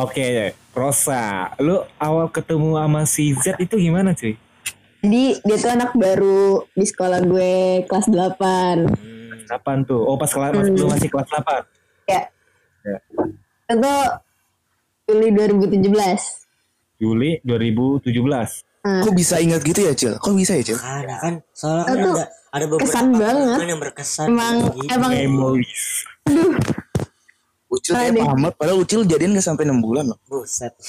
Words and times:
Oke, 0.00 0.28
Rosa, 0.72 1.52
lu 1.58 1.76
awal 1.98 2.32
ketemu 2.32 2.72
sama 2.74 3.04
si 3.04 3.36
Z 3.36 3.60
itu 3.60 3.76
gimana 3.76 4.16
cuy? 4.16 4.32
Jadi 5.00 5.24
dia 5.38 5.56
tuh 5.56 5.70
anak 5.70 5.92
baru 5.92 6.64
di 6.70 6.84
sekolah 6.84 7.20
gue 7.20 7.52
kelas 7.84 8.08
8. 8.08 8.88
Kapan 9.44 9.78
tuh? 9.82 10.00
Oh 10.00 10.16
pas 10.16 10.26
kelas 10.26 10.56
Hmm. 10.56 10.72
lu 10.72 10.88
masih 10.88 11.08
kelas 11.08 11.28
8. 11.28 11.68
Ya. 12.06 12.22
Ya. 12.80 12.98
Itu 13.68 13.94
Juli 15.04 15.28
2017. 15.30 16.48
Juli 16.96 17.30
2017. 17.42 18.64
Nah, 18.80 19.04
Kok 19.04 19.12
bisa 19.12 19.36
ingat 19.36 19.60
gitu 19.60 19.80
ya, 19.80 19.92
Cil? 19.92 20.16
Kok 20.16 20.32
bisa 20.32 20.56
ya, 20.56 20.64
Cil? 20.64 20.78
Ada 20.78 21.14
kan, 21.18 21.34
soalnya 21.52 21.84
kan 21.84 21.92
ada 21.92 22.24
ada 22.50 22.64
beberapa 22.64 22.88
kesan 22.88 23.06
banget. 23.12 23.44
kenangan 23.52 23.68
yang 23.68 23.80
berkesan. 23.80 24.26
emang 24.26 24.54
gitu. 24.72 24.88
emang 24.88 25.10
Memories. 25.12 25.84
Ucil 27.70 27.94
kayak 27.94 28.12
Aduh. 28.12 28.22
Muhammad, 28.26 28.52
padahal 28.58 28.78
Ucil 28.82 29.06
jadian 29.06 29.38
gak 29.38 29.46
sampai 29.46 29.62
6 29.62 29.78
bulan 29.78 30.10
loh. 30.10 30.18
Buset. 30.26 30.74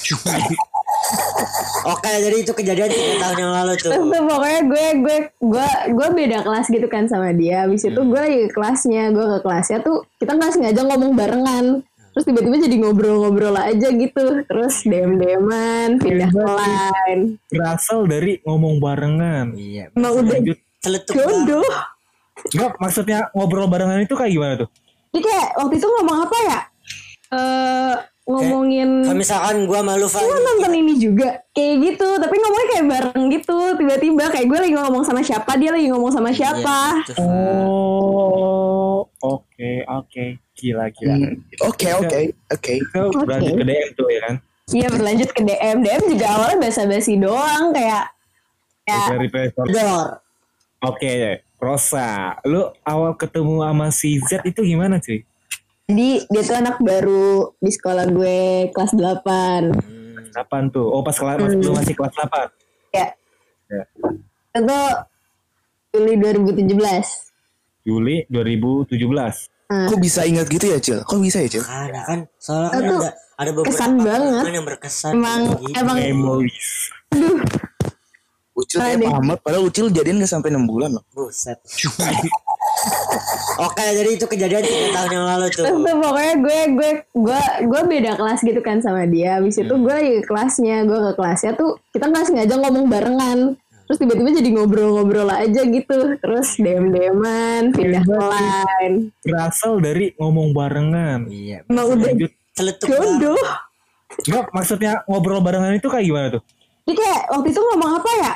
Oke, 1.82 2.10
jadi 2.10 2.36
itu 2.42 2.52
kejadian 2.54 2.90
tiga 2.90 3.14
tahun 3.26 3.36
yang 3.42 3.52
lalu 3.52 3.72
tuh. 3.78 3.90
Terus 3.90 4.06
tuh 4.06 4.22
pokoknya 4.26 4.60
gue 4.70 4.86
gue 5.02 5.16
gue 5.42 5.68
gue 5.98 6.08
beda 6.14 6.38
kelas 6.46 6.66
gitu 6.70 6.86
kan 6.86 7.10
sama 7.10 7.34
dia. 7.34 7.66
Habis 7.66 7.90
itu 7.90 8.00
gue 8.02 8.20
lagi 8.20 8.38
ke 8.46 8.50
kelasnya, 8.54 9.10
gue 9.10 9.26
ke 9.26 9.38
kelasnya 9.42 9.78
tuh 9.82 10.06
kita 10.22 10.34
nggak 10.38 10.52
sengaja 10.54 10.80
ngomong 10.86 11.12
barengan. 11.18 11.66
Terus 12.12 12.24
tiba-tiba 12.28 12.56
jadi 12.60 12.76
ngobrol-ngobrol 12.76 13.56
aja 13.56 13.88
gitu. 13.88 14.24
Terus 14.46 14.74
dem-deman, 14.84 15.96
pindah 15.96 16.30
ke 16.30 16.44
lain. 16.44 17.18
Berasal 17.48 18.04
dari 18.04 18.38
ngomong 18.44 18.78
barengan. 18.78 19.56
Iya. 19.56 19.90
Emang 19.96 20.22
udah. 20.22 20.38
Celetuk 20.82 21.14
jodoh. 21.14 21.62
Enggak, 22.52 22.74
maksudnya 22.82 23.18
ngobrol 23.32 23.70
barengan 23.70 24.02
itu 24.02 24.18
kayak 24.18 24.32
gimana 24.34 24.54
tuh? 24.66 24.68
Jadi 25.12 25.20
kayak 25.28 25.48
waktu 25.60 25.74
itu 25.78 25.86
ngomong 25.86 26.18
apa 26.26 26.36
ya? 26.48 26.60
Eh 27.32 27.94
ngomongin 28.22 29.02
Kalau 29.02 29.18
misalkan 29.18 29.66
gua 29.66 29.82
malu 29.82 30.06
Fa, 30.06 30.22
Lu 30.22 30.30
nonton 30.30 30.72
ini 30.78 30.94
juga 30.94 31.42
kayak 31.50 31.74
gitu 31.82 32.06
tapi 32.22 32.34
ngomongnya 32.38 32.68
kayak 32.70 32.86
bareng 32.86 33.22
gitu 33.34 33.56
tiba-tiba 33.74 34.24
kayak 34.30 34.46
gue 34.46 34.58
lagi 34.62 34.74
ngomong 34.78 35.02
sama 35.02 35.20
siapa 35.26 35.58
dia 35.58 35.74
lagi 35.74 35.90
ngomong 35.90 36.12
sama 36.14 36.30
siapa 36.30 37.02
Gitu, 37.02 37.18
Fa. 37.18 37.24
Oh, 37.24 39.08
oke, 39.24 39.70
oke. 39.88 40.24
Gila, 40.52 40.86
gila. 40.94 41.16
Hmm, 41.18 41.34
Oke, 41.66 41.88
oke, 41.96 42.20
oke. 42.52 42.72
Berlanjut 43.26 43.54
ke 43.58 43.64
DM 43.66 43.90
tuh 43.96 44.06
ya 44.06 44.20
kan? 44.22 44.34
Iya 44.70 44.88
berlanjut 44.94 45.30
ke 45.34 45.42
DM 45.42 45.76
DM 45.82 46.02
juga 46.14 46.26
awalnya 46.38 46.58
basa-basi 46.62 47.18
doang 47.18 47.74
kayak 47.74 48.04
ya. 48.86 49.02
Dor. 49.66 50.08
Oke, 50.82 51.42
Rosa, 51.58 52.38
lu 52.46 52.70
awal 52.82 53.14
ketemu 53.18 53.62
sama 53.62 53.88
si 53.90 54.18
Z 54.22 54.42
itu 54.42 54.62
gimana 54.62 54.98
cuy? 54.98 55.26
Jadi 55.84 56.08
dia 56.24 56.42
tuh 56.42 56.56
anak 56.56 56.76
baru 56.78 57.26
di 57.56 57.68
sekolah 57.68 58.04
gue 58.06 58.38
kelas 58.70 58.92
8 58.92 60.32
Kapan 60.32 60.64
tuh? 60.68 60.86
Oh 60.86 61.00
pas 61.00 61.12
kelas 61.12 61.36
Hmm. 61.36 61.60
lu 61.60 61.72
masih 61.72 61.92
kelas 61.92 62.14
8. 62.14 62.48
ya 62.90 63.08
Ya. 63.68 63.84
itu 64.54 64.80
Juli 65.90 66.14
2017 66.16 67.32
Juli 67.82 68.16
2017. 68.26 69.48
nah, 69.66 69.88
Kok 69.88 69.98
bisa 69.98 70.22
ingat 70.22 70.46
gitu 70.46 70.66
ya, 70.66 70.78
Cil? 70.78 71.00
Kok 71.02 71.18
bisa 71.18 71.40
ya, 71.40 71.48
Cil? 71.50 71.64
Ada 71.64 72.00
kan, 72.02 72.18
soalnya 72.36 72.68
kan 72.70 72.82
ada 72.82 73.10
ada 73.34 73.50
beberapa 73.50 73.68
kesan 73.68 73.92
banget. 73.98 74.44
yang 74.46 74.64
berkesan. 74.64 75.12
emang 75.12 75.40
gitu. 75.58 75.72
emang 75.74 75.96
Memories. 75.98 76.68
Ucil 78.52 78.78
kayak 78.78 78.94
Aduh. 78.94 79.08
Muhammad, 79.10 79.38
padahal 79.40 79.64
Ucil 79.64 79.88
jadian 79.88 80.16
gak 80.16 80.28
sampai 80.30 80.48
6 80.48 80.62
bulan 80.62 80.92
loh. 80.92 81.04
Buset. 81.10 81.56
Oke, 83.62 83.84
jadi 83.84 84.10
itu 84.16 84.26
kejadian 84.26 84.64
tiga 84.64 84.88
tahun 84.96 85.10
yang 85.12 85.26
lalu 85.28 85.46
tuh. 85.52 85.64
Terus 85.68 85.80
tuh 85.86 85.96
pokoknya 86.00 86.34
gue 86.40 86.60
gue 86.74 86.90
gue 87.14 87.42
gue 87.68 87.80
beda 87.86 88.10
kelas 88.18 88.40
gitu 88.42 88.60
kan 88.64 88.80
sama 88.82 89.06
dia. 89.06 89.38
Habis 89.38 89.62
itu 89.62 89.74
gue 89.74 89.92
lagi 89.92 90.12
ke 90.18 90.22
kelasnya, 90.26 90.76
gue 90.88 90.98
ke 90.98 91.12
kelasnya 91.14 91.52
tuh 91.54 91.78
kita 91.92 92.08
nggak 92.08 92.24
sengaja 92.26 92.54
ngomong 92.58 92.86
barengan. 92.88 93.38
Terus 93.86 93.98
tiba-tiba 93.98 94.30
jadi 94.32 94.48
ngobrol-ngobrol 94.56 95.28
aja 95.28 95.62
gitu. 95.68 95.98
Terus 96.16 96.48
dem-deman, 96.56 97.76
pindah 97.76 98.02
ke 98.02 98.16
lain. 98.16 98.92
Berasal 99.20 99.84
dari 99.84 100.16
ngomong 100.16 100.56
barengan. 100.56 101.28
Iya. 101.28 101.66
Emang 101.68 101.98
udah. 101.98 102.12
Celetuk 102.52 102.88
jodoh. 102.88 103.40
Enggak, 104.28 104.46
maksudnya 104.52 104.92
ngobrol 105.08 105.40
barengan 105.40 105.72
itu 105.76 105.88
kayak 105.88 106.04
gimana 106.04 106.26
tuh? 106.36 106.42
Jadi 106.84 106.94
kayak 107.00 107.22
waktu 107.32 107.48
itu 107.48 107.60
ngomong 107.64 107.90
apa 108.00 108.10
ya? 108.20 108.32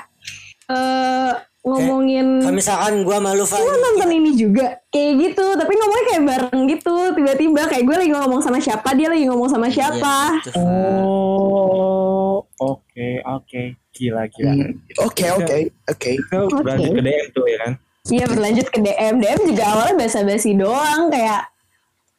Eh 0.66 1.32
ngomongin 1.66 2.38
Kalau 2.40 2.54
misalkan 2.54 3.02
gua 3.02 3.18
malu 3.18 3.42
Fa, 3.42 3.58
lu 3.58 3.74
nonton 3.74 4.06
ini 4.08 4.30
juga 4.32 4.78
kayak 4.86 5.12
gitu 5.18 5.44
tapi 5.52 5.72
ngomongnya 5.72 6.04
kayak 6.06 6.24
bareng 6.24 6.60
gitu 6.68 6.94
tiba-tiba 7.12 7.62
kayak 7.66 7.84
gue 7.84 7.96
lagi 7.98 8.12
ngomong 8.12 8.38
sama 8.38 8.56
siapa 8.56 8.94
dia 8.94 9.10
lagi 9.10 9.26
ngomong 9.26 9.50
sama 9.50 9.66
siapa 9.66 10.38
gitu, 10.38 10.54
Fa. 10.54 10.62
Oh, 10.62 12.34
oke, 12.56 13.08
oke. 13.26 13.62
Gila, 13.90 14.28
gila. 14.28 14.52
Hmm, 14.52 14.76
Oke, 15.00 15.24
oke, 15.32 15.56
oke. 15.86 16.10
Berlanjut 16.52 16.92
ke 16.92 17.02
DM 17.02 17.26
tuh 17.32 17.44
ya 17.46 17.58
kan? 17.58 17.72
Iya 18.06 18.24
berlanjut 18.28 18.66
ke 18.68 18.78
DM 18.78 19.14
DM 19.16 19.40
juga 19.46 19.64
awalnya 19.66 19.94
basa-basi 19.98 20.54
doang 20.54 21.08
kayak 21.08 21.42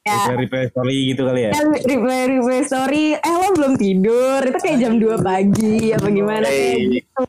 ya 0.03 0.19
Dari 0.25 0.45
Play 0.45 0.67
Story 0.67 0.97
gitu 1.07 1.21
kali 1.23 1.41
ya? 1.43 1.51
kan 1.51 1.65
reply 1.69 2.19
reply 2.29 2.59
story 2.61 3.05
eh 3.13 3.33
lo 3.33 3.47
belum 3.53 3.73
tidur 3.75 4.39
itu 4.41 4.57
kayak 4.57 4.77
jam 4.77 4.93
2 4.97 5.19
pagi 5.21 5.91
apa 5.91 6.07
gimana 6.09 6.43
kayak 6.43 6.75
Hey. 6.75 6.91
gitu 6.97 7.23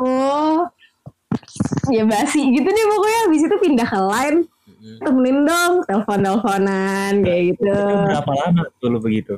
ya 1.90 2.04
basi 2.04 2.40
gitu 2.54 2.68
deh 2.68 2.86
pokoknya. 2.88 3.20
Habis 3.28 3.42
itu 3.46 3.56
pindah 3.58 3.88
ke 3.88 4.00
line. 4.00 4.38
Temenin 4.78 5.38
dong 5.44 5.72
telepon 5.84 6.18
teleponan 6.22 7.12
kayak 7.26 7.42
gitu. 7.54 7.66
Itu 7.66 7.94
berapa 8.08 8.32
lama 8.46 8.62
tuh 8.78 8.88
lu 8.88 8.98
begitu? 9.02 9.34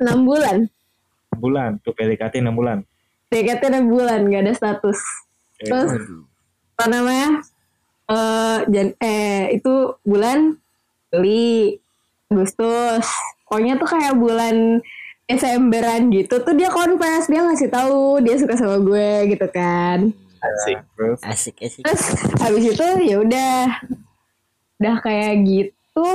6 0.00 0.24
bulan. 0.24 0.56
Bulan, 1.36 1.70
tuh 1.84 1.92
PDKT 1.94 2.40
6 2.40 2.52
bulan. 2.52 2.84
DKT 3.28 3.62
6 3.72 3.92
bulan 3.92 4.28
gak 4.28 4.42
ada 4.44 4.52
status. 4.56 4.98
Terus 5.60 5.92
apa 6.74 6.84
namanya? 6.90 7.44
Eh 8.10 8.58
jan 8.72 8.88
eh 8.98 9.56
itu 9.56 9.94
bulan 10.02 10.58
Juli 11.12 11.78
Agustus. 12.32 13.04
Pokoknya 13.46 13.76
tuh 13.76 13.88
kayak 13.88 14.16
bulan 14.16 14.80
Desemberan 15.32 16.12
gitu 16.12 16.44
tuh 16.44 16.52
dia 16.52 16.68
confess 16.68 17.24
dia 17.24 17.40
ngasih 17.40 17.72
tahu 17.72 18.20
dia 18.20 18.36
suka 18.36 18.52
sama 18.52 18.76
gue 18.84 19.32
gitu 19.32 19.48
kan 19.48 20.12
Asik. 20.42 20.78
Asik 21.22 21.56
asik. 21.62 21.82
terus 21.86 22.04
habis 22.42 22.64
itu 22.74 22.86
ya 23.06 23.16
udah 23.22 23.54
udah 24.82 24.94
kayak 24.98 25.46
gitu 25.46 26.10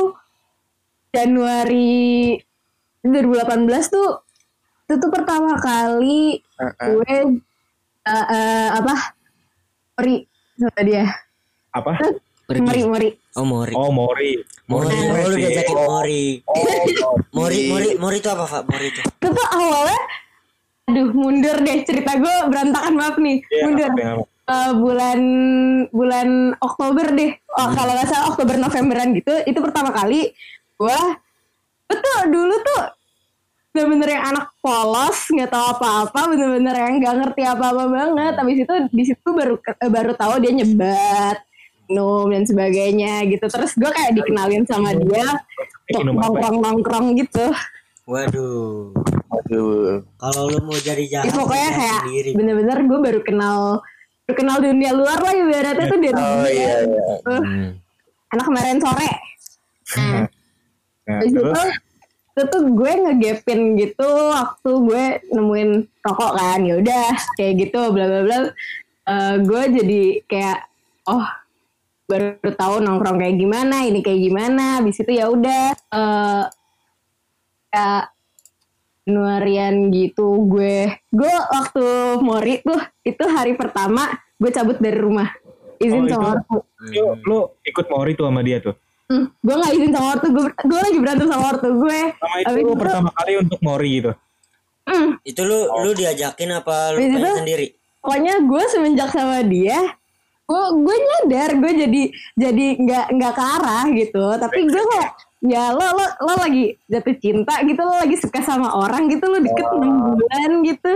Januari 1.15 2.35
2018 3.07 3.71
tuh 3.88 4.19
itu 4.88 4.93
tuh 4.99 5.11
pertama 5.11 5.55
kali 5.59 6.43
gue 6.59 7.15
eh, 8.03 8.25
eh, 8.27 8.67
apa 8.75 9.15
Mori 9.95 10.27
sama 10.59 10.81
dia 10.83 11.07
apa? 11.71 11.95
Pergi. 12.47 12.63
Mori 12.63 12.81
Mori 12.88 13.09
Oh 13.38 13.45
Mori. 13.45 13.73
Oh, 13.77 13.94
Mori. 13.94 14.33
Mori. 14.65 14.89
Oh, 14.89 15.29
lu 15.29 15.38
diajakin 15.38 15.77
Mori. 15.77 16.41
Oh, 16.49 16.57
Mori, 17.38 17.69
Mori, 17.69 17.89
Mori 18.01 18.17
itu 18.17 18.29
apa, 18.33 18.49
Pak? 18.49 18.65
Mori 18.65 18.89
itu. 18.89 19.01
itu 19.05 19.27
tuh 19.29 19.47
awalnya 19.53 20.01
aduh 20.87 21.11
mundur 21.11 21.57
deh. 21.61 21.77
Cerita 21.83 22.15
gue 22.15 22.35
berantakan 22.47 22.93
maaf 22.95 23.15
nih. 23.19 23.43
Iya, 23.51 23.63
mundur. 23.67 23.87
apa 23.91 24.23
Eh, 24.47 24.71
bulan 24.79 25.19
bulan 25.91 26.29
Oktober 26.63 27.11
deh. 27.11 27.35
Oh, 27.51 27.67
kalau 27.75 27.91
nggak 27.91 28.07
salah 28.07 28.27
Oktober 28.31 28.55
Novemberan 28.55 29.11
gitu 29.11 29.33
itu 29.43 29.59
pertama 29.59 29.91
kali 29.91 30.31
gue 30.77 30.99
betul 31.89 32.19
dulu 32.29 32.55
tuh 32.61 32.83
bener-bener 33.73 34.09
yang 34.13 34.25
anak 34.31 34.53
polos 34.61 35.27
nggak 35.33 35.51
tahu 35.51 35.65
apa-apa 35.75 36.21
bener-bener 36.31 36.75
yang 36.79 36.93
nggak 36.95 37.15
ngerti 37.19 37.41
apa-apa 37.43 37.83
banget. 37.91 38.33
Habis 38.39 38.57
itu 38.63 38.73
di 38.95 39.03
situ 39.03 39.27
baru 39.35 39.59
eh, 39.59 39.91
baru 39.91 40.11
tahu 40.15 40.39
dia 40.39 40.55
nyebat 40.55 41.43
minum 41.91 42.31
dan 42.31 42.47
sebagainya 42.47 43.27
gitu. 43.27 43.45
Terus 43.51 43.75
gue 43.75 43.91
kayak 43.91 44.15
dikenalin 44.15 44.63
sama 44.63 44.95
dia 44.95 45.27
apa? 45.27 46.07
nongkrong 46.07 46.57
nongkrong 46.63 47.05
gitu. 47.19 47.51
Waduh. 48.07 48.95
Kalau 50.17 50.41
lu 50.47 50.59
mau 50.61 50.77
jadi 50.77 51.03
Ya, 51.03 51.11
jahat, 51.23 51.33
pokoknya 51.33 51.69
lihat 51.69 51.77
kayak 51.77 52.01
bener-bener 52.33 52.77
gue 52.83 52.99
baru 53.01 53.19
kenal 53.21 53.59
baru 54.23 54.35
kenal 54.35 54.57
dunia 54.59 54.91
luar 54.91 55.17
lah 55.17 55.33
ibaratnya 55.33 55.85
tuh 55.88 55.99
dari 55.99 56.13
Oh 56.13 56.44
dia. 56.44 56.51
iya, 56.51 56.75
iya. 56.83 57.03
Tuh, 57.23 57.41
Hmm. 57.41 57.69
anak 58.29 58.45
kemarin 58.45 58.77
sore 58.77 59.11
Nah, 59.97 60.25
Habis 61.07 61.31
terus 61.31 61.47
itu 61.47 61.63
itu 62.27 62.41
tuh 62.45 62.63
gue 62.69 62.91
ngegapin 62.91 63.59
gitu 63.75 64.09
waktu 64.29 64.69
gue 64.83 65.03
nemuin 65.31 65.69
rokok 66.03 66.31
kan 66.35 66.59
ya 66.61 66.75
udah 66.77 67.07
kayak 67.33 67.53
gitu 67.57 67.79
bla 67.89 68.05
bla 68.05 68.21
bla 68.21 68.38
Eh, 69.07 69.35
gue 69.39 69.61
jadi 69.71 70.01
kayak 70.27 70.59
oh 71.07 71.23
baru 72.03 72.35
tahu 72.51 72.83
nongkrong 72.83 73.15
kayak 73.15 73.39
gimana 73.39 73.88
ini 73.88 74.03
kayak 74.03 74.19
gimana 74.19 74.83
habis 74.83 75.00
itu 75.00 75.11
ya 75.11 75.31
udah 75.31 75.71
eh 75.71 76.43
kayak 77.67 78.03
Januarian 79.07 79.88
gitu 79.89 80.27
gue 80.45 80.92
gue 81.07 81.33
waktu 81.48 81.86
Mori 82.19 82.59
tuh 82.59 82.75
itu 83.01 83.24
hari 83.24 83.56
pertama 83.56 84.04
gue 84.36 84.51
cabut 84.51 84.75
dari 84.77 85.00
rumah 85.00 85.31
izin 85.80 86.04
Oh, 86.04 86.12
sama 86.12 86.27
ortu 86.36 86.57
lu, 86.92 87.06
lu 87.24 87.39
ikut 87.63 87.86
Mori 87.88 88.12
tuh 88.13 88.25
sama 88.25 88.42
dia 88.42 88.59
tuh. 88.59 88.75
Hmm, 89.07 89.31
gue 89.31 89.56
gak 89.56 89.71
izin 89.71 89.92
sama 89.94 90.07
ortu 90.12 90.27
gue, 90.27 90.45
gue 90.51 90.80
lagi 90.83 90.98
berantem 91.00 91.27
sama 91.30 91.45
ortu 91.48 91.69
gue 91.71 92.00
Sama 92.13 92.36
itu 92.38 92.54
itu- 92.59 92.75
pertama 92.75 93.09
kali 93.15 93.33
untuk 93.38 93.59
Mori 93.62 93.89
gitu. 93.95 94.12
Hmm, 94.83 95.10
Itu 95.21 95.42
lu 95.42 95.60
lu 95.77 95.92
diajakin 95.94 96.50
apa 96.53 96.75
lu 96.92 97.00
itu- 97.00 97.38
sendiri? 97.38 97.68
pokoknya 97.98 98.33
gue 98.42 98.63
semenjak 98.68 99.10
sama 99.10 99.39
dia 99.42 99.80
gue 100.44 100.63
gue 100.77 100.95
nyadar 100.98 101.50
gue 101.56 101.71
jadi 101.77 102.01
jadi 102.36 102.65
nggak 102.77 103.06
nggak 103.13 103.33
ke 103.33 103.44
arah 103.44 103.83
gitu 103.92 104.24
tapi 104.38 104.60
gue 104.63 104.80
kayak 104.81 105.12
ya 105.39 105.69
lo 105.69 105.86
lo 105.94 106.06
lo 106.24 106.34
lagi 106.39 106.74
jatuh 106.86 107.16
cinta 107.18 107.62
gitu 107.62 107.78
lo 107.78 107.95
lagi 107.95 108.18
suka 108.18 108.42
sama 108.42 108.74
orang 108.74 109.06
gitu 109.06 109.22
lo 109.24 109.38
deket 109.38 109.68
enam 109.72 109.94
bulan 110.13 110.51
gitu 110.63 110.94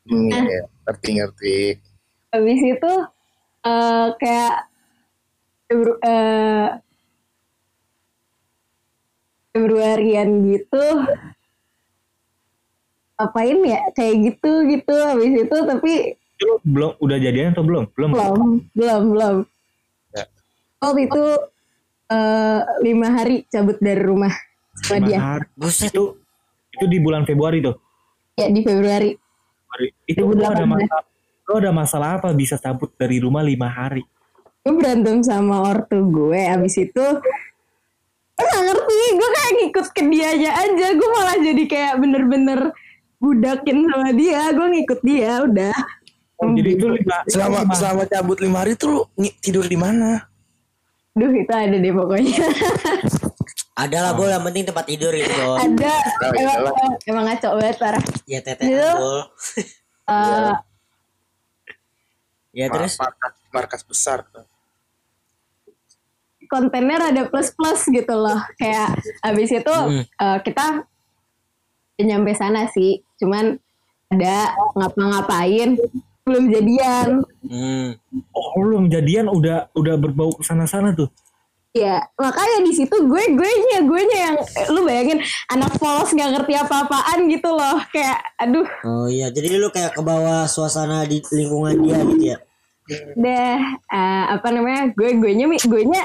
Hmm, 0.00 0.26
iya. 0.26 0.64
ngerti 0.88 1.08
ngerti. 1.12 1.56
habis 2.32 2.60
itu 2.64 2.92
eh 3.62 4.08
kayak 4.16 4.54
eh, 6.00 6.68
Februarian 9.52 10.28
gitu 10.48 10.82
apain 13.16 13.60
ya 13.60 13.84
kayak 13.92 14.14
gitu 14.24 14.50
gitu 14.66 14.94
habis 14.96 15.32
itu 15.36 15.56
tapi 15.68 15.92
belum 16.64 16.96
udah 16.98 17.18
jadian 17.20 17.52
atau 17.52 17.62
belum? 17.62 17.84
Belum. 17.92 18.10
belum 18.10 18.38
belum 18.72 19.02
belum 19.12 19.36
Ya. 20.10 20.24
waktu 20.80 21.06
itu 21.06 21.22
eh, 22.10 22.60
lima 22.82 23.08
hari 23.10 23.46
cabut 23.46 23.78
dari 23.78 23.98
rumah 23.98 24.34
sama 24.76 24.96
Lima 24.96 25.06
dia 25.06 25.18
hari. 25.18 25.46
Buset. 25.54 25.90
Itu 25.90 26.18
itu 26.70 26.84
di 26.86 26.98
bulan 26.98 27.22
Februari 27.22 27.58
tuh. 27.60 27.76
ya 28.34 28.46
di 28.46 28.60
Februari 28.60 29.10
Februari. 29.14 29.86
Itu 30.04 30.22
lu 30.24 30.40
ada 30.40 30.62
2018. 30.62 30.66
masalah. 30.66 31.04
Lu 31.40 31.54
ada 31.56 31.70
masalah 31.70 32.08
apa 32.16 32.28
bisa 32.30 32.54
cabut 32.56 32.90
dari 32.94 33.18
rumah 33.18 33.40
lima 33.40 33.66
hari? 33.66 34.02
gue 34.60 34.76
berantem 34.76 35.24
sama 35.24 35.64
ortu 35.64 36.04
gue 36.06 36.36
abis 36.36 36.76
itu 36.78 37.06
gue 38.36 38.44
gak 38.44 38.62
ngerti 38.62 39.00
gue 39.10 39.28
kayak 39.30 39.52
ngikut 39.56 39.86
ke 39.88 40.02
dianya 40.04 40.52
aja 40.52 40.86
gue 40.92 41.08
malah 41.10 41.36
jadi 41.38 41.62
kayak 41.64 41.94
bener-bener 41.96 42.60
budakin 43.16 43.88
sama 43.88 44.12
dia 44.12 44.52
gue 44.52 44.66
ngikut 44.70 45.00
dia 45.00 45.32
udah 45.42 45.72
Oh, 46.40 46.52
jadi 46.52 46.72
itu 46.72 46.88
lima, 46.88 47.20
Selama 47.24 47.64
lima- 47.64 47.76
selama 47.76 48.02
cabut 48.04 48.38
lima 48.40 48.58
hari 48.60 48.72
tuh 48.72 49.08
tidur 49.40 49.64
di 49.64 49.76
mana? 49.76 50.24
Duh 51.10 51.32
itu 51.32 51.50
ada 51.50 51.74
deh 51.74 51.90
pokoknya 51.90 52.38
Ada 53.80 53.96
lah 53.98 54.12
bol 54.12 54.28
yang 54.28 54.42
penting 54.42 54.62
tempat 54.62 54.84
tidur 54.84 55.10
gitu 55.10 55.32
bol. 55.32 55.56
Ada 55.56 55.94
Oh, 56.20 56.28
emang, 56.28 56.36
iyalah. 56.36 56.72
emang, 56.72 56.92
emang 57.02 57.24
ngaco 57.24 57.48
banget 57.56 57.76
parah 57.78 58.04
Ya 58.24 58.38
teteh 58.40 58.66
Iya. 58.66 58.88
bol. 58.94 59.20
Eh, 60.10 60.54
Ya 62.52 62.66
terus 62.66 62.98
markas, 62.98 63.32
markas 63.48 63.82
besar. 63.82 64.26
kontennya 66.44 66.98
rada 67.00 67.22
plus-plus 67.24 67.86
gitu 67.86 68.10
loh 68.10 68.34
kayak 68.56 68.90
abis 69.22 69.54
itu 69.54 69.70
Hmm. 69.70 70.02
eh, 70.02 70.38
kita 70.42 70.82
nyampe 71.96 72.34
sana 72.34 72.66
sih 72.66 73.06
cuman 73.14 73.54
ada 74.08 74.50
ngapa-ngapain 74.74 75.78
belum 76.30 76.44
jadian 76.54 77.08
hmm. 77.42 77.98
Oh, 78.30 78.62
lu 78.62 78.86
jadian 78.86 79.26
udah 79.26 79.74
udah 79.74 79.94
berbau 79.98 80.30
ke 80.32 80.46
sana-sana 80.46 80.94
tuh. 80.94 81.10
Ya, 81.70 82.02
makanya 82.18 82.66
di 82.66 82.74
situ 82.74 82.90
gue 82.90 83.22
gue 83.30 83.50
nya 83.70 83.78
gue 83.86 84.02
nya 84.10 84.18
yang 84.26 84.36
eh, 84.42 84.66
lu 84.74 84.82
bayangin 84.82 85.22
anak 85.54 85.78
polos 85.78 86.10
nggak 86.10 86.30
ngerti 86.34 86.58
apa-apaan 86.58 87.30
gitu 87.30 87.46
loh 87.46 87.78
kayak 87.94 88.18
aduh 88.42 88.66
Oh 88.82 89.06
iya, 89.06 89.30
jadi 89.30 89.54
lu 89.54 89.70
kayak 89.70 89.94
ke 89.94 90.02
bawah 90.02 90.50
suasana 90.50 91.06
di 91.06 91.22
lingkungan 91.30 91.78
dia 91.78 91.98
gitu 92.02 92.24
ya. 92.26 92.38
deh 93.14 93.58
eh, 93.86 94.24
apa 94.34 94.48
namanya 94.50 94.90
gue 94.90 95.14
gue 95.22 95.30
nya 95.30 95.46
gue 95.46 95.82
nya 95.86 96.04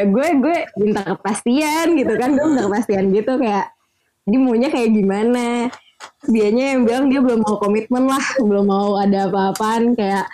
gue 0.00 0.28
gue 0.40 0.56
minta 0.80 1.04
kepastian 1.04 2.00
gitu 2.00 2.12
kan 2.16 2.32
gue 2.32 2.44
minta 2.48 2.64
kepastian 2.64 3.12
gitu 3.12 3.32
kayak 3.36 3.76
jadi 4.24 4.36
maunya 4.40 4.68
kayak 4.72 4.90
gimana 4.90 5.68
dianya 6.24 6.64
yang 6.76 6.80
bilang 6.84 7.04
dia 7.12 7.20
belum 7.20 7.40
mau 7.44 7.56
komitmen 7.60 8.04
lah 8.08 8.24
belum 8.40 8.66
mau 8.66 8.96
ada 8.96 9.28
apa-apaan 9.28 9.92
kayak 9.92 10.26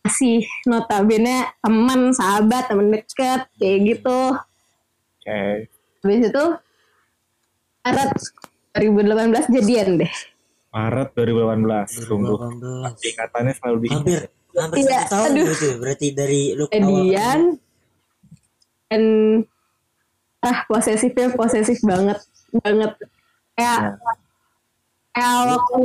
masih 0.00 0.42
notabene 0.64 1.44
teman 1.60 2.10
sahabat 2.16 2.72
teman 2.72 2.88
deket 2.88 3.44
kayak 3.60 3.78
gitu 3.84 4.20
Oke. 5.20 5.68
habis 6.00 6.20
itu 6.32 6.44
Maret 7.84 8.12
2018 8.76 9.56
jadian 9.60 9.88
deh 10.00 10.12
Maret 10.70 11.10
2018. 11.18 12.06
Tunggu. 12.06 12.38
2018. 12.38 13.10
Ingatannya 13.10 13.52
selalu 13.58 13.76
diingat. 13.82 13.98
Hampir 14.06 14.20
hampir 14.54 14.78
Iya, 14.78 14.86
satu 15.02 15.10
tahun 15.10 15.30
aduh. 15.30 15.46
gitu. 15.50 15.68
Berarti 15.82 16.06
dari 16.14 16.42
lu 16.54 16.64
awal. 16.64 16.70
jadian 16.78 17.40
dan 18.90 19.02
ah 20.40 20.58
posesifnya 20.66 21.26
posesif 21.34 21.78
banget 21.82 22.18
banget 22.62 22.92
kayak 23.54 23.98
kayak 25.10 25.42
waktu 25.48 25.82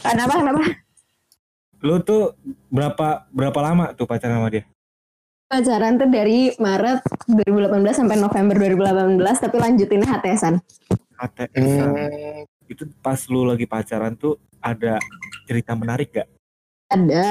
kenapa 0.00 0.34
kenapa 0.38 0.60
Lu 1.82 1.98
tuh 1.98 2.38
berapa 2.68 3.26
berapa 3.28 3.58
lama 3.58 3.90
tuh 3.92 4.06
pacaran 4.06 4.38
sama 4.38 4.48
dia? 4.48 4.62
pacaran 5.44 5.98
tuh 5.98 6.08
dari 6.08 6.48
Maret 6.54 7.02
2018 7.28 7.68
sampai 7.92 8.16
November 8.16 8.54
2018 8.56 9.18
tapi 9.38 9.56
lanjutinnya 9.58 10.08
HTSan 10.08 10.54
HTS. 11.12 11.52
Hmm, 11.52 12.48
Itu 12.64 12.88
pas 12.98 13.20
lu 13.26 13.44
lagi 13.44 13.66
pacaran 13.66 14.14
tuh 14.14 14.40
ada 14.58 14.96
cerita 15.44 15.74
menarik 15.74 16.14
gak? 16.14 16.28
ada 16.88 17.28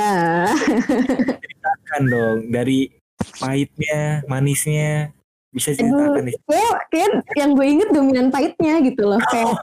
Kan 1.84 2.04
dong 2.06 2.48
dari 2.48 2.92
pahitnya, 3.36 4.22
manisnya 4.26 5.10
bisa 5.50 5.72
ceritakan 5.72 6.24
nih. 6.24 6.36
kayak 6.46 6.76
kayak 6.88 7.10
yang 7.36 7.52
gue 7.52 7.66
inget 7.66 7.90
dominan 7.90 8.28
pahitnya 8.28 8.80
gitu 8.82 9.04
loh 9.06 9.20
kayak 9.28 9.56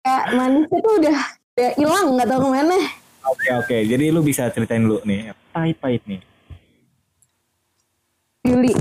kayak 0.00 0.24
manisnya 0.32 0.78
tuh 0.78 0.94
udah 0.96 1.18
udah 1.50 1.70
hilang 1.74 2.06
nggak 2.14 2.28
tahu 2.28 2.40
ke 2.40 2.50
mana 2.50 2.78
Oke 3.22 3.48
oke, 3.52 3.76
jadi 3.84 4.04
lu 4.08 4.20
bisa 4.20 4.48
ceritain 4.48 4.80
dulu 4.80 5.04
nih 5.04 5.28
pahit-pahit 5.50 6.00
nih. 6.04 6.24
Juli 8.40 8.72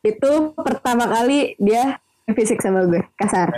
itu 0.00 0.30
pertama 0.54 1.06
kali 1.08 1.58
dia 1.58 1.98
main 2.22 2.32
fisik 2.32 2.62
sama 2.62 2.86
gue 2.86 3.02
kasar. 3.16 3.50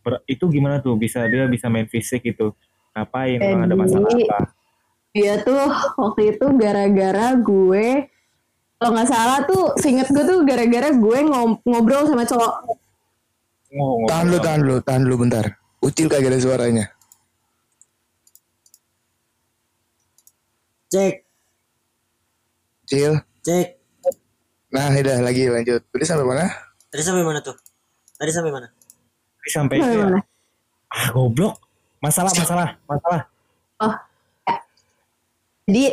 Ber- 0.00 0.20
itu 0.26 0.44
gimana 0.46 0.78
tuh 0.78 0.94
bisa 0.94 1.24
dia 1.24 1.48
bisa 1.48 1.66
main 1.66 1.88
fisik 1.88 2.22
itu? 2.22 2.52
Ngapain? 2.92 3.40
Emang 3.40 3.60
ada 3.62 3.72
Jadi- 3.72 3.80
masalah 3.80 4.10
apa? 4.12 4.40
dia 5.10 5.40
tuh 5.40 5.64
waktu 5.96 6.22
itu 6.30 6.46
gara-gara 6.54 7.26
gue 7.34 7.86
kalau 8.76 8.90
nggak 8.92 9.08
salah 9.08 9.40
tuh 9.42 9.72
seinget 9.80 10.12
gue 10.12 10.20
tuh 10.22 10.44
gara-gara 10.44 10.92
gue 10.92 11.18
ngobrol 11.64 12.04
sama 12.04 12.22
cowok 12.22 12.52
Oh, 13.72 14.04
tahan 14.04 14.28
lu, 14.28 14.36
ngobrol. 14.36 14.44
tahan 14.44 14.60
lu, 14.60 14.74
tahan 14.78 15.02
lu 15.02 15.16
bentar. 15.16 15.44
Ucil 15.80 16.06
kagak 16.08 16.32
ada 16.32 16.40
suaranya. 16.40 16.86
Cek, 20.86 21.14
Cil. 22.86 23.12
cek. 23.42 23.66
Nah, 24.70 24.90
udah 24.92 25.18
lagi 25.18 25.50
lanjut. 25.50 25.82
Udah 25.90 26.06
sampai 26.06 26.26
mana? 26.26 26.46
Tadi 26.88 27.02
sampai 27.02 27.26
mana 27.26 27.42
tuh? 27.42 27.56
Tadi 28.16 28.30
sampai 28.30 28.52
mana? 28.54 28.68
Tapi 29.36 29.48
sampai 29.50 29.76
Gimana, 29.78 29.94
gimana? 29.94 30.20
ah 30.88 31.06
goblok. 31.10 31.54
Masalah 31.98 32.30
masalah 32.30 32.68
masalah. 32.86 33.22
oh 33.78 33.94
ya. 34.46 34.56
jadi 35.66 35.84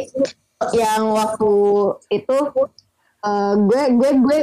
yang 0.71 1.09
waktu 1.09 1.51
itu 2.11 2.37
eh, 3.19 3.53
gue 3.57 3.81
gue 3.93 4.11
gue 4.21 4.37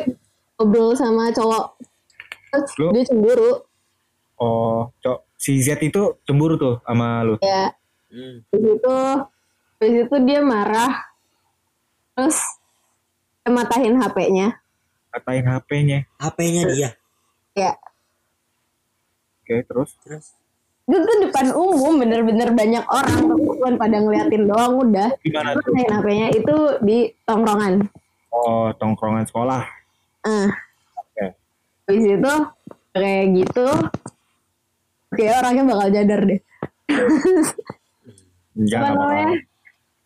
ngobrol 0.59 0.93
sama 0.93 1.31
cowok 1.31 1.79
terus 2.51 2.71
Lu? 2.77 2.91
dia 2.93 3.05
cemburu 3.07 3.65
Oh, 4.37 4.89
cok 4.99 5.19
si 5.41 5.57
Z 5.59 5.81
itu 5.81 6.21
cemburu 6.23 6.55
tuh 6.55 6.77
sama 6.85 7.25
lu. 7.25 7.41
ya 7.41 7.73
Hmm. 8.11 8.43
Terus 8.51 8.75
itu 8.75 8.97
terus 9.79 9.95
itu 10.03 10.17
dia 10.27 10.43
marah 10.43 10.93
terus 12.13 12.43
matahin 13.45 13.95
HP-nya 13.97 14.59
Katain 15.11 15.43
HP-nya. 15.43 15.99
HP-nya 16.17 16.63
dia. 16.69 16.91
ya 17.57 17.73
Oke, 19.41 19.63
terus 19.65 19.95
Terus 20.03 20.27
itu 20.85 20.99
tuh 20.99 21.17
depan 21.23 21.55
umum 21.55 21.97
bener-bener 21.97 22.51
banyak 22.51 22.83
orang 22.85 23.31
bukan 23.31 23.75
pada 23.77 23.97
ngeliatin 23.97 24.45
doang 24.45 24.75
udah 24.81 25.15
gimana 25.23 25.55
tuh? 25.55 25.71
HP-nya 25.71 26.29
itu 26.31 26.55
di 26.83 26.99
tongkrongan 27.23 27.87
Oh, 28.29 28.75
tongkrongan 28.75 29.23
sekolah. 29.25 29.63
ah 30.23 30.51
Oke. 30.99 31.27
habis 31.87 32.07
itu 32.11 32.33
kayak 32.91 33.25
gitu 33.39 33.67
kayak 35.15 35.43
orangnya 35.43 35.65
bakal 35.67 35.89
jadar 35.91 36.21
deh. 36.27 36.41
Jangan 38.71 38.93
apa 38.93 39.03
namanya? 39.07 39.37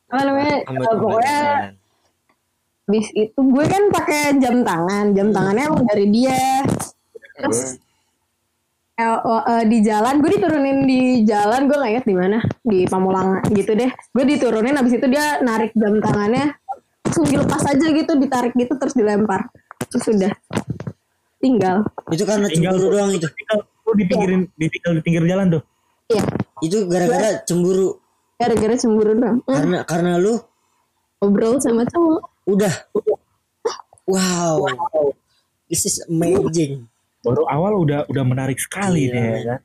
apa 0.04 0.23
namanya? 0.23 0.56
Eh, 0.62 0.96
pokoknya 1.00 1.38
habis 2.84 3.08
itu 3.16 3.40
gue 3.40 3.64
kan 3.66 3.82
pakai 3.90 4.23
jam 4.38 4.56
tangan. 4.62 5.06
Jam 5.16 5.28
tangannya 5.32 5.64
emang 5.66 5.84
dari 5.88 6.06
dia. 6.12 6.62
Terus 7.34 7.80
eh, 8.94 9.64
di 9.66 9.78
jalan 9.82 10.23
gue 10.23 10.30
diturunin 10.38 10.78
di 10.87 11.00
jalan 11.26 11.66
gue 11.66 11.76
nggak 11.76 11.92
inget 11.99 12.06
di 12.06 12.16
mana 12.16 12.38
di 12.62 12.78
Pamulang 12.87 13.42
gitu 13.50 13.75
deh. 13.75 13.90
Gue 14.12 14.25
diturunin 14.28 14.76
habis 14.76 14.94
itu 14.96 15.06
dia 15.11 15.42
narik 15.42 15.75
jam 15.75 15.99
tangannya. 15.99 16.54
Langsung 17.04 17.26
dilepas 17.28 17.62
aja 17.68 17.87
gitu 17.90 18.12
ditarik 18.16 18.54
gitu 18.54 18.75
terus 18.78 18.94
dilempar. 18.94 19.50
Terus 19.90 20.04
sudah 20.04 20.32
tinggal. 21.42 21.84
Itu 22.08 22.25
karena 22.25 22.49
Tinggal. 22.49 22.76
cemburu 22.78 22.88
doang 22.96 23.11
itu. 23.12 23.28
Tinggal 23.28 23.74
di 23.94 24.04
pinggirin 24.04 24.40
di 24.52 24.66
tinggal 24.68 24.92
di 24.94 25.02
pinggir 25.02 25.24
jalan 25.24 25.46
tuh. 25.50 25.62
iya 26.06 26.22
Itu 26.60 26.84
gara-gara 26.86 27.40
cemburu 27.42 27.96
gara-gara 28.34 28.74
cemburu 28.74 29.12
dong 29.14 29.36
Eh, 29.44 29.54
karena 29.54 29.78
karena 29.82 30.10
lu 30.16 30.34
ngobrol 31.18 31.56
sama 31.58 31.86
cowok 31.86 32.20
udah 32.44 32.74
wow. 34.04 34.68
This 35.64 35.88
is 35.88 35.96
amazing. 36.04 36.84
Baru 37.24 37.48
awal 37.48 37.80
udah 37.80 38.04
udah 38.04 38.20
menarik 38.22 38.60
sekali 38.60 39.08
Iya, 39.08 39.12
nih 39.12 39.22
ya 39.22 39.32
men. 39.32 39.44
kan. 39.48 39.60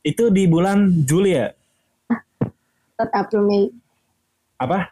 Itu 0.00 0.24
di 0.32 0.48
bulan 0.48 0.78
Juli 1.04 1.36
ya? 1.36 1.52
April 2.96 3.42
Mei 3.44 3.64
Apa? 4.56 4.88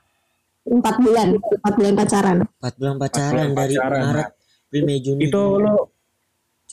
empat 0.64 0.96
bulan 0.96 1.36
empat 1.36 1.72
bulan 1.76 1.92
pacaran 1.94 2.36
4 2.56 2.80
bulan 2.80 2.96
pacaran 2.96 3.32
bulan 3.32 3.48
dari 3.54 3.74
pacaran, 3.76 4.00
Maret, 4.02 4.28
April, 4.64 4.82
Mei, 4.84 4.98
Juni. 5.00 5.20
Itu 5.24 5.42
lo 5.60 5.72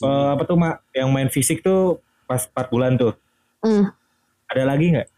eh, 0.02 0.28
apa 0.34 0.42
tuh 0.42 0.56
mak? 0.56 0.82
Yang 0.90 1.08
main 1.08 1.28
fisik 1.28 1.58
tuh 1.60 1.98
pas 2.24 2.42
4 2.42 2.68
bulan 2.68 2.94
tuh. 2.94 3.14
Hmm, 3.62 3.90
Ada 4.46 4.62
lagi 4.66 4.86
nggak? 4.90 5.08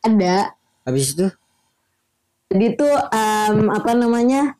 ada. 0.00 0.36
Habis 0.82 1.12
itu? 1.12 1.26
Jadi 2.48 2.66
tuh 2.74 2.94
em, 3.12 3.68
apa 3.68 3.92
namanya? 3.92 4.56